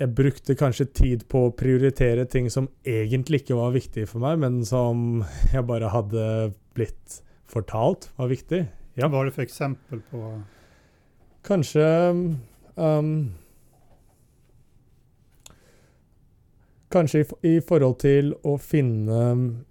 [0.00, 4.40] jeg brukte kanskje tid på å prioritere ting som egentlig ikke var viktige for meg,
[4.40, 5.22] men som
[5.52, 6.24] jeg bare hadde
[6.76, 7.20] blitt
[7.50, 8.64] fortalt var viktig.
[8.94, 9.08] Ja.
[9.08, 10.42] Vad har du för exempel på?
[11.42, 12.10] Kanskje
[12.74, 13.34] um,
[16.90, 19.18] Kanskje i, i forhold til å finne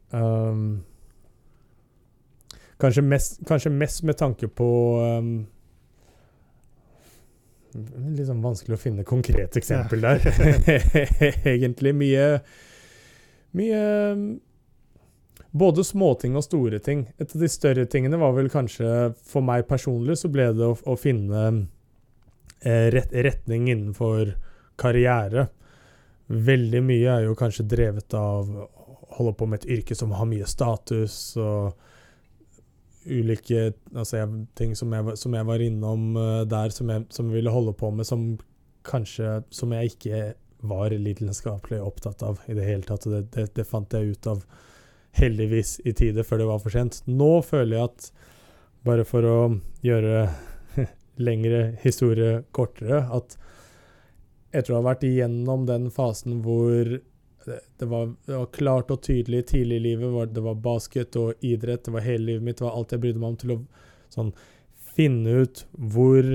[0.09, 0.83] um,
[2.79, 4.69] kanskje, mest, kanskje mest med tanke på
[5.03, 5.33] um,
[8.15, 10.23] Litt sånn vanskelig å finne konkrete eksempel der.
[11.53, 12.23] Egentlig mye
[13.53, 13.83] Mye
[15.51, 17.07] både småting og store ting.
[17.17, 20.75] Et av de større tingene var vel kanskje For meg personlig så ble det å,
[20.85, 21.45] å finne
[22.61, 24.35] eh, rett, retning innenfor
[24.79, 25.47] karriere.
[26.29, 28.67] Veldig mye er jo kanskje drevet av å
[29.17, 31.73] holde på med et yrke som har mye status og
[33.09, 36.03] ulike altså jeg, ting som jeg, var- eh, som jeg var innom
[36.51, 38.37] der, som jeg, som jeg ville holde på med, som
[38.89, 40.19] kanskje Som jeg ikke
[40.61, 43.03] var lidenskapelig opptatt av i det hele tatt.
[43.07, 44.41] Det, det, det fant jeg ut av
[45.17, 47.01] heldigvis i tide før det var for sent.
[47.07, 48.09] Nå føler jeg at
[48.87, 49.37] bare for å
[49.85, 50.27] gjøre
[51.27, 53.37] lengre historie kortere, at
[54.51, 56.99] etter å ha vært igjennom den fasen hvor
[57.45, 61.17] det, det, var, det var klart og tydelig tidlig i livet, var, det var basket
[61.19, 63.53] og idrett, det var hele livet mitt, det var alt jeg brydde meg om, til
[63.55, 63.59] å
[64.13, 64.33] sånn,
[64.95, 66.27] finne ut hvor,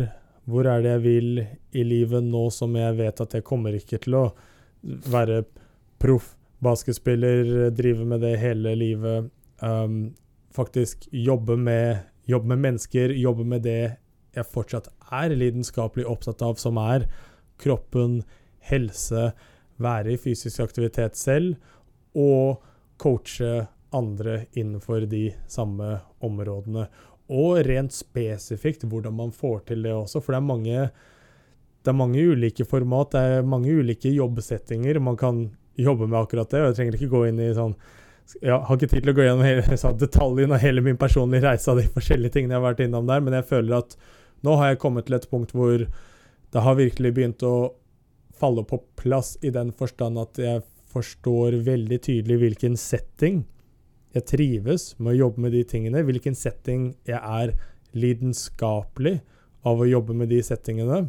[0.48, 4.00] hvor er det jeg vil i livet nå som jeg vet at jeg kommer ikke
[4.04, 4.24] til å
[4.84, 5.42] være
[6.02, 6.34] proff
[6.64, 9.30] basketspiller, drive med det hele livet.
[9.62, 10.14] Ehm, um,
[10.54, 13.96] faktisk jobbe med, jobbe med mennesker, jobbe med det
[14.34, 17.06] jeg fortsatt er lidenskapelig opptatt av, som er
[17.62, 18.22] kroppen,
[18.64, 19.32] helse,
[19.82, 21.56] være i fysisk aktivitet selv,
[22.14, 22.62] og
[23.02, 26.86] coache andre innenfor de samme områdene.
[27.34, 30.88] Og rent spesifikt hvordan man får til det også, for det er mange,
[31.84, 35.44] det er mange ulike format, det er mange ulike jobbsettinger man kan
[35.76, 36.60] jobber med akkurat det.
[36.62, 37.76] og Jeg trenger ikke gå inn i sånn
[38.40, 41.44] jeg har ikke tid til å gå gjennom hele, sånn, detaljen av hele min personlige
[41.44, 43.96] reise av de forskjellige tingene jeg har vært innom der, men jeg føler at
[44.44, 47.74] nå har jeg kommet til et punkt hvor det har virkelig begynt å
[48.38, 50.62] falle på plass i den forstand at jeg
[50.94, 53.42] forstår veldig tydelig hvilken setting
[54.14, 57.54] jeg trives med å jobbe med de tingene, hvilken setting jeg er
[57.98, 59.18] lidenskapelig
[59.66, 61.04] av å jobbe med de settingene.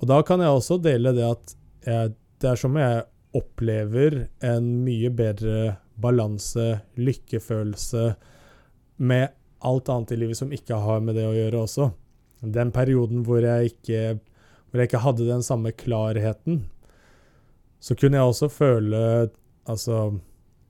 [0.00, 3.04] Og da kan jeg også dele det at jeg, eh, det er som jeg
[3.34, 8.12] opplever en mye bedre balanse, lykkefølelse
[9.02, 11.88] med alt annet i livet som ikke har med det å gjøre også.
[12.44, 14.18] Den perioden hvor jeg ikke,
[14.68, 16.64] hvor jeg ikke hadde den samme klarheten,
[17.80, 19.00] så kunne jeg også føle
[19.64, 20.18] Altså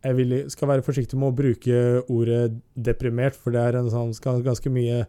[0.05, 1.79] Jeg vil, skal være forsiktig med å bruke
[2.13, 5.01] ordet deprimert, for det er en sånn, ganske mye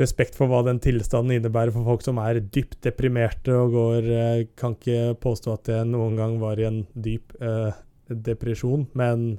[0.00, 4.46] respekt for hva den tilstanden innebærer for folk som er dypt deprimerte og går eh,
[4.58, 7.70] Kan ikke påstå at jeg noen gang var i en dyp eh,
[8.08, 9.38] depresjon, men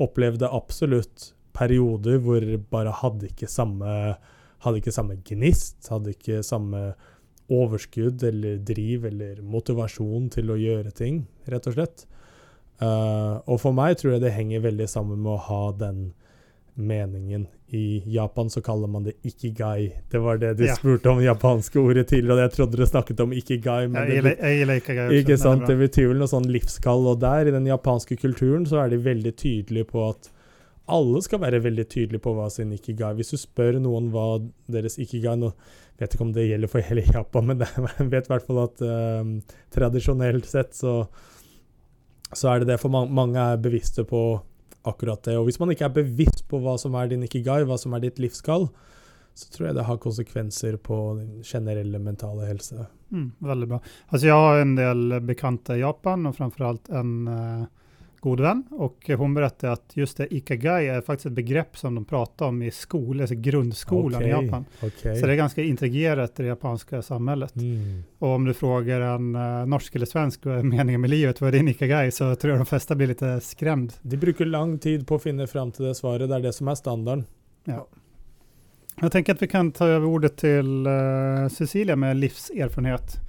[0.00, 4.16] opplevde absolutt perioder hvor bare hadde ikke samme
[4.64, 6.90] hadde ikke samme gnist, hadde ikke samme
[7.52, 12.06] overskudd eller driv eller motivasjon til å gjøre ting, rett og slett.
[12.80, 16.00] Eh, uh, og for meg tror jeg det henger veldig sammen med å ha den
[16.76, 17.46] meningen.
[17.66, 20.02] I Japan så kaller man det ikigai.
[20.10, 20.74] Det var det du ja.
[20.76, 23.88] spurte om japanske ordet tidligere, og jeg trodde du snakket om ikigai.
[23.88, 25.66] Men jeg, det, jeg, jeg ikigai også, ikke sant?
[25.66, 29.00] Det betyr vel noe sånn livskall, og der, i den japanske kulturen, så er de
[29.02, 30.30] veldig tydelige på at
[30.86, 33.14] alle skal være veldig tydelige på hva sin ikigai.
[33.18, 34.36] Hvis du spør noen hva
[34.70, 35.50] deres ikigai Nå
[35.98, 38.84] vet ikke om det gjelder for hele Japan, men jeg vet i hvert fall at
[38.84, 39.38] um,
[39.74, 40.98] tradisjonelt sett så,
[42.30, 44.26] så er det det for mange, mange er bevisste på
[44.86, 45.36] akkurat det.
[45.38, 48.04] Og hvis man ikke er bevisst på hva som er din ikigai, hva som er
[48.04, 48.68] ditt livskall,
[49.36, 52.86] så tror jeg det har konsekvenser på din generelle mentale helse.
[53.12, 53.80] Mm, veldig bra.
[54.08, 57.66] Altså, jeg har en del bekanta i Japan, og framfor alt en uh,
[58.26, 62.04] god vän och hon berättade att just det ikigai är faktiskt ett begrepp som de
[62.04, 64.64] pratar om i skolan, alltså grundskolan okay, i Japan.
[64.82, 65.16] Okay.
[65.16, 67.56] Så det är ganska integrerat i det japanska samhället.
[67.56, 68.02] Mm.
[68.18, 71.48] Och om du frågar en uh, norsk eller svensk vad är meningen med livet, vad
[71.48, 73.92] är din ikigai, så tror jag de flesta blir lite skrämd.
[74.02, 76.68] De brukar lång tid på att finna fram till det svaret, det är det som
[76.68, 77.22] är standard.
[77.64, 77.86] Ja.
[79.00, 83.25] Jag tänker att vi kan ta över ordet till uh, Cecilia med livserfarenhet.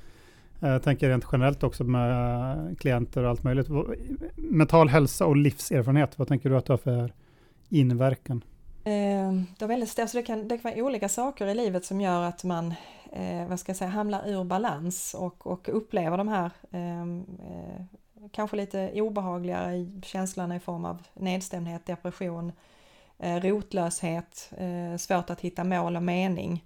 [0.61, 3.67] Eh, jag tänker rent generellt också med klienter och allt möjligt.
[4.35, 7.13] Mental hälsa och livserfarenhet, vad tänker du att det har för
[7.69, 8.43] inverkan?
[8.83, 12.01] Eh, det, är väldigt, alltså det, kan, det kan vara olika saker i livet som
[12.01, 12.73] gör att man
[13.11, 17.83] eh, vad ska jag säga, hamnar ur balans och, och upplever de här ehm, eh,
[18.31, 22.51] kanske lite obehagligare känslorna i form av nedstämdhet, depression,
[23.19, 26.63] eh, rotlöshet, eh, svårt att hitta mål och mening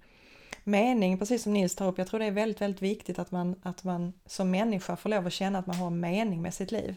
[0.64, 3.56] mening, precis som Nils tar upp, jag tror det är väldigt, väldigt viktigt att man,
[3.64, 6.72] att man som människa får lov att känna att man har en mening med sitt
[6.72, 6.96] liv.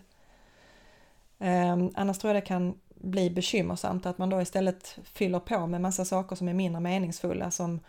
[1.39, 5.81] Um, annars tror jag det kan bli bekymmersamt att man då istället fyller på med
[5.81, 7.81] massa saker som är mindre meningsfulla som eh,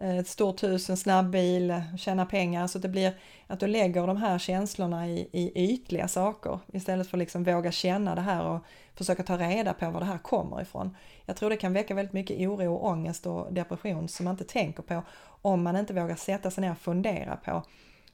[0.00, 4.06] Eh, ett stort hus, en snabb bil, tjäna pengar, så det blir att du lägger
[4.06, 8.44] de här känslorna i, i ytliga saker istället för att liksom våga känna det här
[8.44, 8.60] och
[8.94, 10.96] försöka ta reda på var det här kommer ifrån.
[11.24, 14.44] Jag tror det kan väcka väldigt mycket oro och ångest och depression som man inte
[14.44, 15.02] tänker på
[15.42, 17.62] om man inte vågar sätta sig ner och fundera på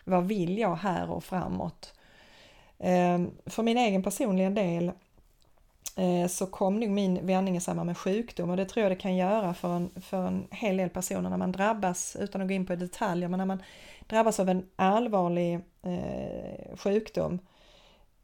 [0.05, 1.95] vad vill jag här och framåt?
[2.79, 4.93] Eh, för min egen personliga del
[5.97, 8.97] Eh, så kom nog min vändning i samband med sjukdom och det tror jag det
[8.97, 12.55] kan göra för en, för en hel del personer när man drabbas, utan att gå
[12.55, 13.63] in på detaljer, men när man
[14.07, 17.39] drabbas av en allvarlig eh, sjukdom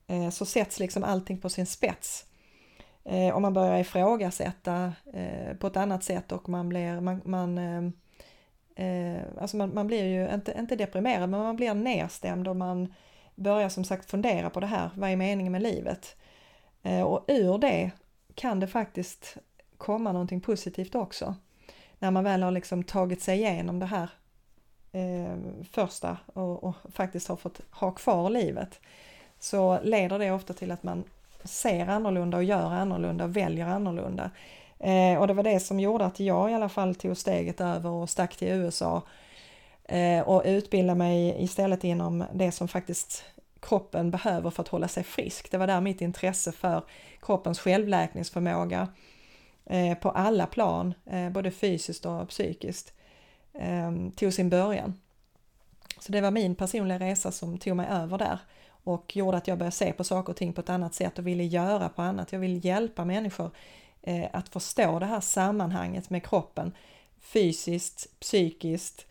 [0.06, 2.26] eh, så sätts liksom allting på sin spets
[3.04, 7.58] eh, och man börjar ifrågasätta eh, på ett annat sätt och man blir, man, man
[7.58, 7.84] eh,
[8.86, 12.94] eh alltså man, man, blir ju inte, inte deprimerad men man blir nedstämd och man
[13.34, 16.16] börjar som sagt fundera på det här, vad är meningen med livet?
[16.82, 17.90] Eh, och ur det
[18.34, 19.36] kan det faktiskt
[19.76, 21.34] komma någonting positivt också.
[21.98, 24.10] När man väl har liksom tagit sig igenom det här
[24.92, 25.36] eh,
[25.70, 28.80] första och, och, faktiskt har fått ha kvar livet
[29.38, 31.04] så leder det ofta till att man
[31.44, 34.30] ser annorlunda och gör annorlunda och väljer annorlunda.
[34.78, 37.90] Eh, och det var det som gjorde att jag i alla fall tog steget över
[37.90, 39.02] och stack till USA
[39.84, 43.24] eh, och utbildade mig istället inom det som faktiskt
[43.60, 45.50] kroppen behöver för att hålla sig frisk.
[45.50, 46.84] Det var där mitt intresse för
[47.20, 48.88] kroppens självläkningsförmåga
[49.66, 52.92] eh, på alla plan, eh, både fysiskt och psykiskt,
[53.54, 55.00] eh, tog sin början.
[56.00, 58.38] Så det var min personliga resa som tog mig över där
[58.84, 61.26] och gjorde att jag började se på saker och ting på ett annat sätt och
[61.26, 62.32] ville göra på annat.
[62.32, 63.50] Jag vill hjälpa människor
[64.32, 66.72] att förstå det här sammanhanget med kroppen
[67.20, 69.06] fysiskt, psykiskt,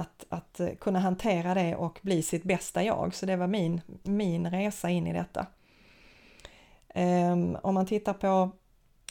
[0.00, 3.14] att, att kunna hantera det och bli sitt bästa jag.
[3.14, 5.46] Så det var min, min resa in i detta.
[6.94, 8.50] Ehm, om man tittar på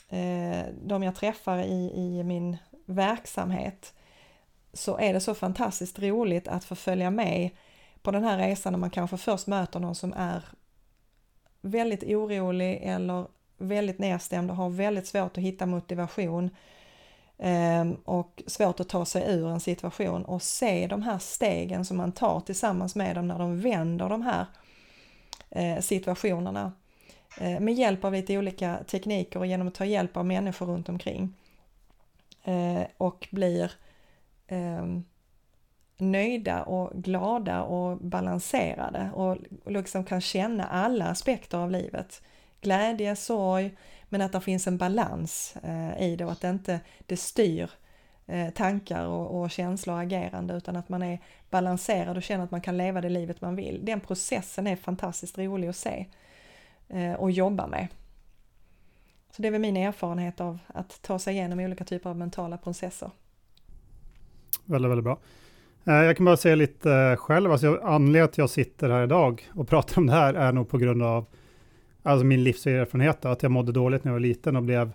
[0.08, 2.56] eh, de jag träffar i, i min
[2.86, 3.94] verksamhet
[4.72, 7.50] så är det så fantastiskt roligt att få följa med
[8.02, 10.44] på den här resan när man kanske först möter någon som är
[11.60, 13.26] väldigt orolig eller
[13.58, 16.50] väldigt nedstämd och har väldigt svårt att hitta motivation
[17.38, 21.96] Ehm, och svårt att ta sig ur en situation och se de här stegen som
[21.96, 24.46] man tar tillsammans med dem när de vänder de här
[25.50, 26.72] eh, situationerna
[27.40, 30.88] eh, med hjälp av lite olika tekniker och genom att ta hjälp av människor runt
[30.88, 31.34] omkring
[32.44, 33.72] eh, och blir
[34.46, 35.04] ehm,
[35.96, 42.22] nöjda och glada och balanserade och liksom kan känna alla aspekter av livet.
[42.60, 43.76] Glädje, sorg,
[44.14, 47.70] men att det finns en balans eh, i det och att det inte det styr
[48.26, 52.50] eh, tankar och, och känslor och agerande utan att man är balanserad och känner att
[52.50, 53.80] man kan leva det livet man vill.
[53.82, 56.06] Den processen är fantastiskt rolig att se
[56.88, 57.88] eh, och jobba med.
[59.30, 62.58] Så det är väl min erfarenhet av att ta sig igenom olika typer av mentala
[62.58, 63.10] processer.
[64.64, 65.18] Väldigt, väldigt bra.
[65.84, 69.50] Eh, jag kan bara säga lite eh, själv, alltså anledningen att jag sitter här idag
[69.54, 71.26] och pratar om det här är nog på grund av
[72.04, 74.90] alltså min livserfarenhet, att jag mådde dåligt när jag var liten och blev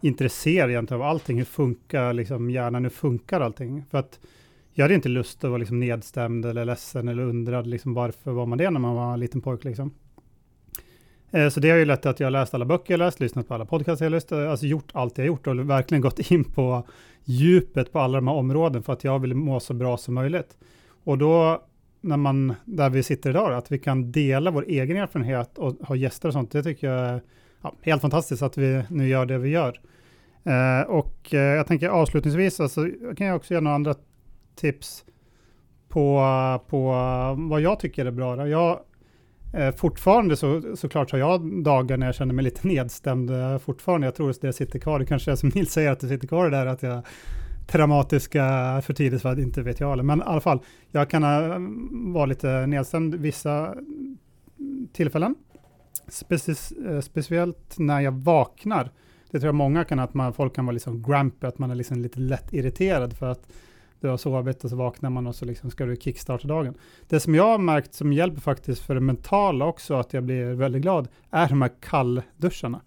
[0.00, 3.84] intresserad egentligen av allting, hur funkar liksom hjärnan, hur funkar allting?
[3.90, 4.20] För att
[4.72, 8.46] jag hade inte lust att vara liksom nedstämd eller ledsen eller undrad liksom varför var
[8.46, 9.94] man det när man var en liten pojke liksom.
[11.30, 13.20] Eh, så det har ju lett till att jag har läst alla böcker jag läst,
[13.20, 16.44] lyssnat på alla podcasts jag läst, alltså gjort allt jag gjort och verkligen gått in
[16.44, 16.86] på
[17.24, 20.56] djupet på alla de här områden för att jag vill må så bra som möjligt.
[21.04, 21.62] Och då,
[22.04, 25.96] när man, där vi sitter idag, att vi kan dela vår egen erfarenhet och ha
[25.96, 27.22] gäster och sånt, det tycker jag är
[27.62, 29.80] ja, helt fantastiskt att vi nu gör det vi gör.
[30.44, 33.94] Eh, och eh, jag tänker avslutningsvis, alltså, kan jag också ge några andra
[34.56, 35.04] tips
[35.88, 36.22] på,
[36.68, 36.92] på
[37.38, 38.48] vad jag tycker är bra.
[38.48, 38.80] Jag,
[39.54, 44.06] Eh, fortfarande så, såklart har jag dagar när jag känner mig lite nedstämd eh, fortfarande.
[44.06, 44.98] Jag tror att det sitter kvar.
[44.98, 47.02] Det kanske är som Nils säger att det sitter kvar det där att jag
[47.66, 48.42] traumatiska
[48.84, 50.04] för tidigt för att inte vet jag.
[50.04, 50.60] Men i alla fall,
[50.90, 51.58] jag kan eh,
[52.12, 53.74] vara lite nedstämd vissa
[54.92, 55.34] tillfällen.
[56.08, 56.54] Speci
[56.88, 58.90] eh, speciellt när jag vaknar.
[59.30, 61.74] Det tror jag många kan, att man, folk kan vara liksom grumpy, att man är
[61.74, 63.48] liksom lite lätt irriterad för att
[64.00, 66.74] du har sovit och så vaknar man och så liksom ska du kickstarta dagen.
[67.08, 70.54] Det som jag har märkt som hjälper faktiskt för det mentala också, att jag blir
[70.54, 72.80] väldigt glad, är de här kallduscharna.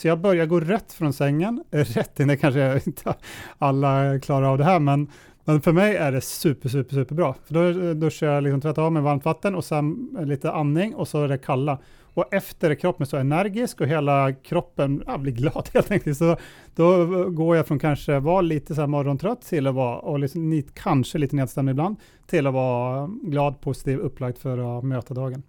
[0.00, 3.14] Så jag börjar gå rätt från sängen, rätt in, det kanske inte
[3.58, 5.08] alla klarar av det här, men,
[5.44, 7.36] men för mig är det super, super, super bra.
[7.44, 11.08] För då duschar jag, liksom tvättar av med varmt vatten och sen lite andning och
[11.08, 11.78] så är det kalla.
[12.14, 16.18] Och efter är kroppen så energisk och hela kroppen ja, blir glad helt enkelt.
[16.18, 16.36] Så
[16.74, 20.62] då går jag från kanske vara lite så här morgontrött till att vara, och liksom,
[20.74, 21.96] kanske lite nedstämd ibland,
[22.26, 25.42] till att vara glad, positiv, upplagd för att möta dagen.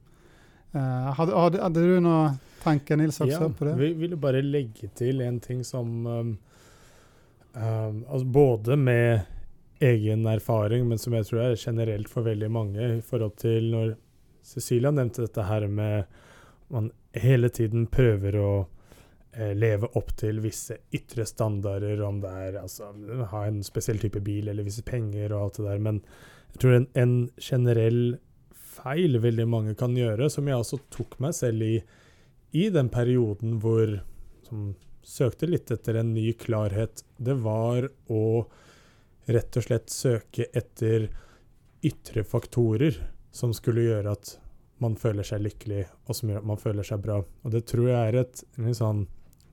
[0.76, 3.76] Uh, hade, hade, hade, du några tankar Nils också ja, på det?
[3.76, 6.38] Vi ville bara lägga till en ting som um,
[7.54, 9.22] um, alltså både med
[9.80, 13.96] egen erfaring, men som jag tror är generellt för väldigt många i förhållande till när
[14.42, 16.04] Cecilia nämnde detta här med
[16.68, 18.52] man hele tiden prøver å
[19.34, 22.92] eh, leve opp til visse ytre standarder, om det er altså
[23.34, 25.82] ha en spesiell type bil eller visse penger og alt det der.
[25.90, 26.02] Men
[26.54, 28.18] jeg tror en, en generell
[28.72, 31.76] feil veldig mange kan gjøre, som jeg også tok meg selv i
[32.52, 33.94] i den perioden hvor
[34.44, 34.74] som
[35.08, 38.24] søkte litt etter en ny klarhet, det var å
[39.32, 41.08] rett og slett søke etter
[41.88, 42.98] ytre faktorer
[43.34, 44.36] som skulle gjøre at
[44.82, 47.20] man føler seg lykkelig, og som gjør at man føler seg bra.
[47.22, 48.44] Og det tror jeg er et
[48.78, 49.06] sånn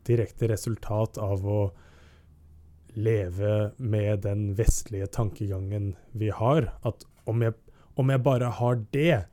[0.08, 1.60] direkte resultat av å
[2.96, 6.70] leve med den vestlige tankegangen vi har.
[6.88, 7.54] At om jeg,
[7.98, 9.24] om jeg bare har det,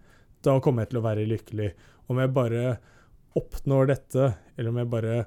[0.46, 1.72] da kommer jeg til å være lykkelig.
[2.10, 2.64] Om jeg bare
[3.38, 5.18] oppnår dette, eller om jeg bare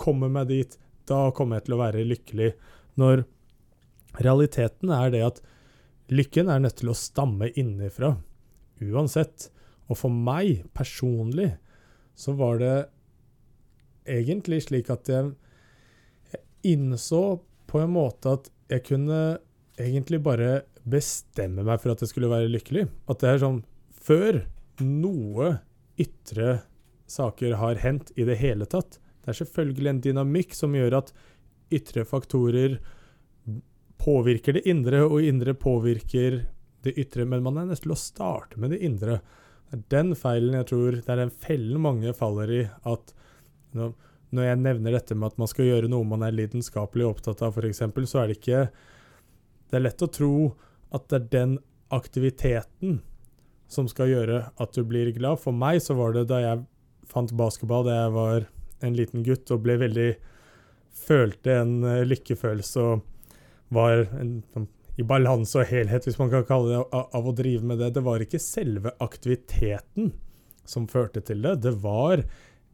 [0.00, 0.78] kommer meg dit,
[1.08, 2.50] da kommer jeg til å være lykkelig.
[2.98, 3.24] Når
[4.18, 5.40] realiteten er det at
[6.10, 8.16] lykken er nødt til å stamme innenfra.
[8.80, 9.50] uansett.
[9.88, 11.56] Og for meg personlig
[12.14, 12.76] så var det
[14.06, 15.32] egentlig slik at jeg,
[16.32, 19.38] jeg innså på en måte at jeg kunne
[19.78, 22.86] egentlig bare bestemme meg for at jeg skulle være lykkelig.
[23.10, 23.62] At det er sånn
[24.08, 24.42] Før
[24.84, 25.58] noe
[25.98, 26.60] ytre
[27.10, 31.12] saker har hendt i det hele tatt Det er selvfølgelig en dynamikk som gjør at
[31.74, 32.78] ytre faktorer
[33.98, 36.38] påvirker det indre, og indre påvirker
[36.86, 39.18] det ytre, men man er nødt til å starte med det indre.
[39.68, 42.62] Det er den feilen jeg tror Det er den fellen mange faller i.
[42.88, 43.12] At
[43.76, 43.92] når,
[44.32, 47.58] jag jeg nevner dette med at man skal gjøre noe man er lidenskapelig opptatt av,
[47.58, 48.62] f.eks., så er det ikke
[49.68, 50.32] Det er lett å tro
[50.94, 51.58] at det er den
[51.94, 53.00] aktiviteten
[53.68, 55.40] som skal gjøre at du blir glad.
[55.42, 56.64] For meg så var det da jeg
[57.08, 58.48] fant basketball da jeg var
[58.84, 60.10] en liten gutt og ble veldig
[60.98, 63.04] Følte en eh, lykkefølelse og
[63.70, 64.64] var en, en,
[64.98, 67.92] i balanse og helhet, hvis man kan kalle det, av, av, å drive med det.
[67.94, 70.10] Det var ikke selve aktiviteten
[70.66, 71.54] som førte til det.
[71.68, 72.24] Det var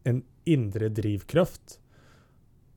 [0.08, 1.76] en indre drivkraft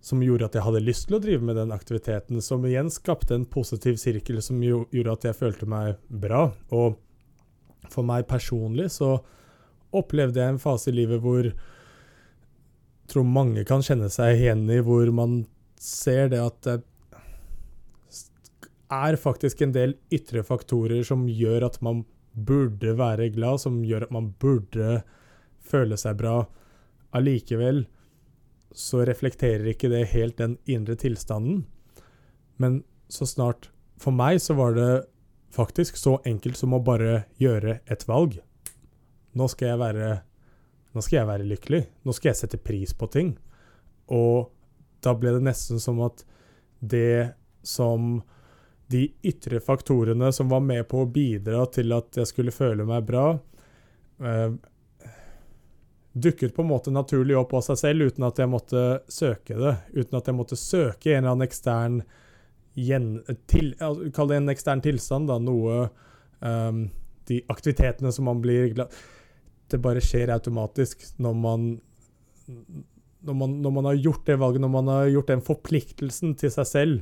[0.08, 3.46] som gjorde att jag hade lyst til å med den aktiviteten, som igen skapade en
[3.46, 6.52] positiv cirkel som gjorde att jag kände mig bra.
[6.70, 7.00] Och
[7.90, 9.26] för mig personligen så
[9.92, 11.52] upplevde jag en fas i livet där
[13.08, 15.46] tror många kan känna sig igen i, där man
[15.80, 16.82] ser det att det
[18.90, 24.02] är faktiskt en del yttre faktorer som gör att man borde vara glad, som gör
[24.02, 25.04] att man borde
[25.64, 26.46] känna sig bra.
[27.10, 27.86] Allikevel
[28.72, 31.66] så reflekterer ikke det helt den indre tilstanden.
[32.58, 35.08] Men så snart For meg så var det
[35.50, 38.36] faktisk så enkelt som å bare gjøre et valg.
[39.34, 40.10] Nå skal jeg være
[40.94, 41.82] Nå skal jeg være lykkelig.
[42.06, 43.36] Nå skal jeg sette pris på ting.
[44.14, 44.50] Og
[45.04, 46.24] da ble det nesten som at
[46.80, 47.34] det
[47.66, 48.22] som
[48.88, 53.04] De ytre faktorene som var med på å bidra til at jeg skulle føle meg
[53.04, 53.34] bra,
[54.24, 54.54] eh,
[56.22, 59.76] dukket på en måte naturlig opp av seg selv uten at jeg måtte søke det.
[59.94, 62.00] Uten at jeg måtte søke en eller annen ekstern
[62.78, 63.10] gjen,
[63.50, 63.74] til,
[64.16, 65.40] Kall det en ekstern tilstand, da.
[65.42, 65.88] Noe
[66.40, 66.88] um,
[67.28, 68.94] De aktivitetene som man blir glad
[69.68, 71.72] Det bare skjer automatisk når man
[73.28, 76.52] når man, når man, har gjort det valget, når man har gjort den forpliktelsen til
[76.54, 77.02] seg selv,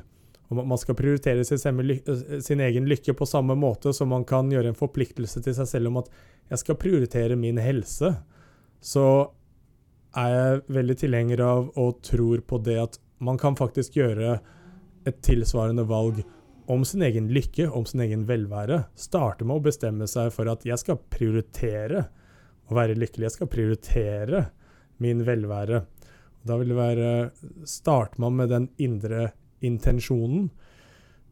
[0.49, 4.49] og man skal prioritere sin, eh, sin, egen lykke på samme måte som man kan
[4.49, 6.09] gjøre en forpliktelse til seg selv om at
[6.49, 8.16] jeg skal prioritere min helse,
[8.86, 9.06] så
[10.16, 14.38] er jeg veldig tilhenger av og tror på det at man kan faktisk gjøre
[15.10, 16.22] et tilsvarende valg
[16.72, 18.84] om sin egen lykke, om sin egen velvære.
[18.98, 22.06] Starte med å bestemme seg for at jeg skal prioritere
[22.70, 23.28] å være lykkelig.
[23.28, 24.44] Jeg skal prioritere
[25.02, 25.84] min velvære.
[26.46, 27.10] Da vil det være
[27.70, 29.32] Starter man med den indre
[29.66, 30.50] intensjonen,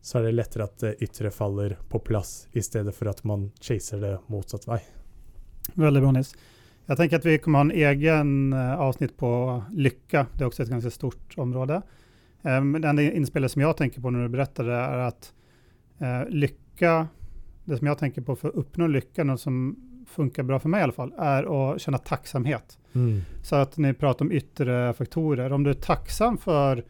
[0.03, 3.51] så er det lettere at det ytre faller på plass, i stedet for at man
[3.61, 4.81] chaser det motsatt vei.
[5.79, 6.33] Veldig bra, Nils.
[6.83, 9.31] Jeg tenker at vi kommer ha en egen eh, avsnitt på
[9.71, 10.25] lykke.
[10.33, 11.79] Det er også et ganske stort område.
[12.43, 15.29] Um, det enda innspillet som jeg tenker på når du beretter det, er at
[16.03, 16.95] uh, lykke
[17.63, 19.69] Det som jeg tenker på for å oppnå lykke, noe som
[20.11, 22.77] funkar bra för mig i alla fall, är att känna tacksamhet.
[22.93, 23.21] Mm.
[23.43, 25.53] Så att ni pratar om yttre faktorer.
[25.53, 26.83] Om du är tacksam för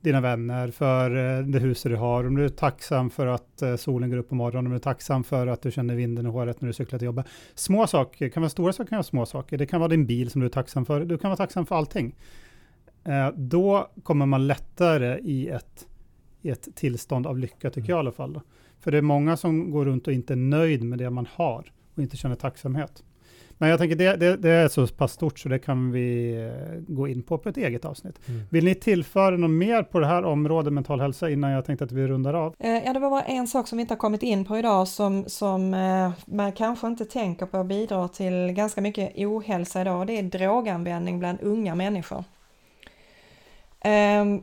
[0.00, 3.76] dina vänner, för eh, det huset du har, om du är tacksam för att eh,
[3.76, 6.28] solen går upp på morgonen, om du är tacksam för att du känner vinden i
[6.28, 7.26] håret när du cyklar till jobbet.
[7.54, 9.58] Små saker kan vara stora saker, kan vara små saker.
[9.58, 11.04] Det kan vara din bil som du är tacksam för.
[11.04, 12.14] Du kan vara tacksam för allting.
[13.04, 15.86] Eh, då kommer man lättare i ett,
[16.42, 18.40] i ett tillstånd av lycka, tycker jag i alla fall.
[18.80, 21.72] För det är många som går runt och inte är nöjd med det man har
[21.94, 23.02] och inte känner tacksamhet.
[23.58, 26.94] Men jag tänker det, det, det, är så pass stort så det kan vi eh,
[26.94, 28.28] gå in på på ett eget avsnitt.
[28.28, 28.42] Mm.
[28.50, 31.92] Vill ni tillföra något mer på det här området mental hälsa innan jag tänkte att
[31.92, 32.54] vi rundar av?
[32.58, 34.88] Eh, ja, det var bara en sak som vi inte har kommit in på idag
[34.88, 40.06] som, som eh, man kanske inte tänker på bidrar till ganska mycket ohälsa idag och
[40.06, 42.24] det är droganvändning bland unga människor.
[43.84, 44.42] Um,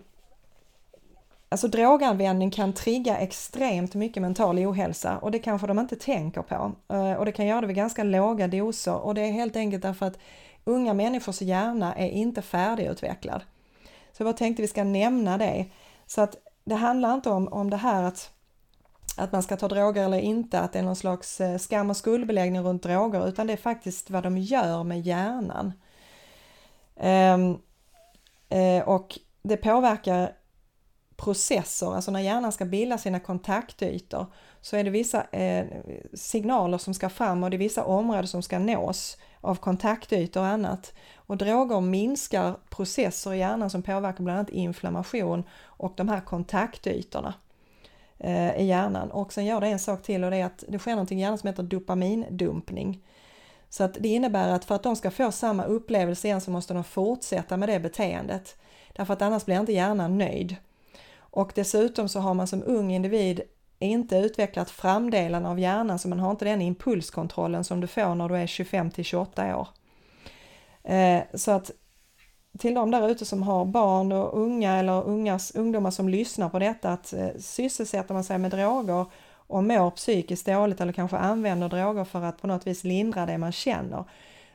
[1.53, 6.71] Alltså droganvändning kan trigga extremt mycket mental ohälsa och det kanske de inte tänker på.
[6.93, 9.83] Eh, och det kan göra det vid ganska låga doser och det är helt enkelt
[9.83, 10.17] därför att
[10.63, 13.43] unga människors hjärna är inte färdigutvecklad.
[14.11, 15.65] Så jag tänkte vi ska nämna det.
[16.07, 18.31] Så att det handlar inte om, om det här att,
[19.17, 21.97] att man ska ta droger eller inte, att det är någon slags eh, skam och
[21.97, 25.73] skuldbeläggning runt droger, utan det är faktiskt vad de gör med hjärnan.
[26.95, 27.59] Um,
[28.85, 30.31] och det påverkar
[31.23, 34.25] processer, alltså när hjärnan ska bilda sina kontaktytor
[34.61, 35.65] så är det vissa eh,
[36.13, 40.47] signaler som ska fram och det är vissa områden som ska nås av kontaktytor och
[40.47, 40.93] annat.
[41.15, 47.33] Och droger minskar processer i hjärnan som påverkar bland annat inflammation och de här kontaktytorna
[48.17, 49.11] eh, i hjärnan.
[49.11, 51.21] Och sen gör det en sak till och det är att det sker någonting i
[51.21, 53.03] hjärnan som heter dopamindumpning.
[53.69, 56.73] Så att det innebär att för att de ska få samma upplevelse igen så måste
[56.73, 58.57] de fortsätta med det beteendet.
[58.93, 60.57] Därför att annars blir inte hjärnan nöjd.
[61.33, 63.41] Och dessutom så har man som ung individ
[63.79, 68.29] inte utvecklat framdelen av hjärnan så man har inte den impulskontrollen som du får när
[68.29, 69.67] du är 25 till 28 år.
[70.83, 71.71] Eh, så att
[72.59, 76.59] till de där ute som har barn och unga eller ungas, ungdomar som lyssnar på
[76.59, 79.05] detta att eh, sysselsätter man sig med droger
[79.47, 83.37] och mår psykiskt dåligt eller kanske använder droger för att på något vis lindra det
[83.37, 84.03] man känner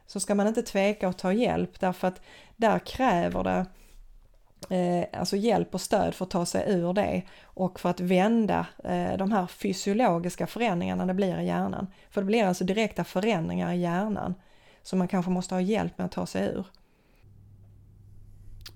[0.06, 2.20] så ska man inte tveka att ta hjälp därför att
[2.56, 3.66] där kräver det
[5.12, 9.16] alltså hjälp och stöd för att ta sig ur det och för att vända eh,
[9.18, 11.86] de här fysiologiska förändringarna det blir i hjärnan.
[12.10, 14.34] För det blir alltså direkta förändringar i hjärnan
[14.82, 16.66] som man kanske måste ha hjälp med att ta sig ur.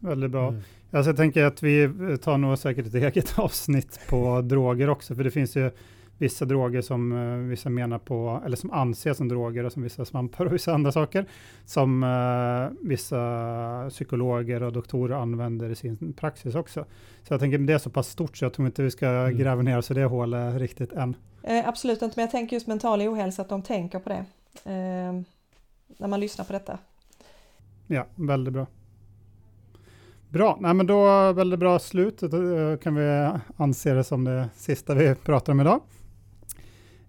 [0.00, 0.48] Väldigt bra.
[0.48, 0.62] Mm.
[0.90, 1.88] Alltså jag tänker att vi
[2.22, 5.70] tar nog säkert ett eget avsnitt på droger också, för det finns ju
[6.22, 10.04] vissa droger som uh, vissa menar på, eller som anses som droger och som vissa
[10.04, 11.26] svampar och vissa andra saker,
[11.64, 16.84] som uh, vissa psykologer och doktorer använder i sin praxis också.
[17.22, 19.38] Så jag tänker det är så pass stort så jag tror inte vi ska mm.
[19.38, 21.16] gräva ner oss i det hålet riktigt än.
[21.42, 24.24] Eh, absolut inte, men jag tänker just mental ohälsa, att de tänker på det
[24.64, 25.12] eh,
[25.98, 26.78] när man lyssnar på detta.
[27.86, 28.66] Ja, väldigt bra.
[30.28, 32.18] Bra, Nej, men då väldigt bra slut.
[32.18, 35.80] Då kan vi anse det som det sista vi pratar om idag.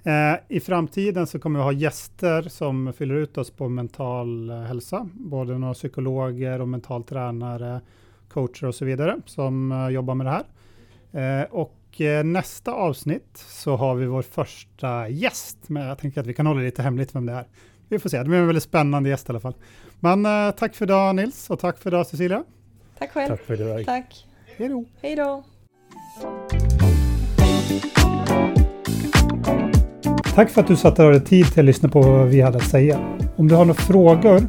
[0.03, 4.61] Eh, I framtiden så kommer vi ha gäster som fyller ut oss på mental eh,
[4.61, 7.81] hälsa, både några psykologer och mental tränare,
[8.29, 10.43] coacher och så vidare som eh, jobbar med det här.
[11.51, 11.79] Och
[12.23, 16.61] nästa avsnitt så har vi vår första gäst, men jag tänker att vi kan hålla
[16.61, 17.47] lite hemligt vem det är.
[17.89, 19.55] Vi får se, det blir en väldigt spännande gäst i alla fall.
[19.99, 20.23] Men
[20.53, 22.43] tack för idag Nils och tack för idag Cecilia.
[22.97, 23.29] Tack själv.
[23.29, 23.85] Tack för idag.
[23.85, 24.27] Tack.
[24.57, 24.85] Hej då.
[25.01, 25.43] Hej då.
[30.35, 32.63] Tack för att du satte dig tid till att lyssna på vad vi hade att
[32.63, 32.99] säga.
[33.35, 34.41] Om du har några frågor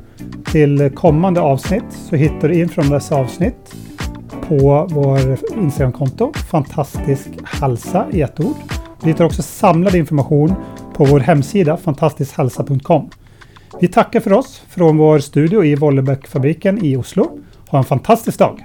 [0.44, 3.74] till kommande avsnitt så hittar du in från dessa avsnitt
[4.48, 8.56] på vår Instagramkonto Fantastisk Halsa i ett ord.
[9.00, 10.54] Du hittar också samlad information
[10.94, 13.10] på vår hemsida fantastiskhalsa.com.
[13.80, 17.38] Vi tackar för oss från vår studio i Vollebäckfabriken i Oslo.
[17.68, 18.64] Ha en fantastisk dag!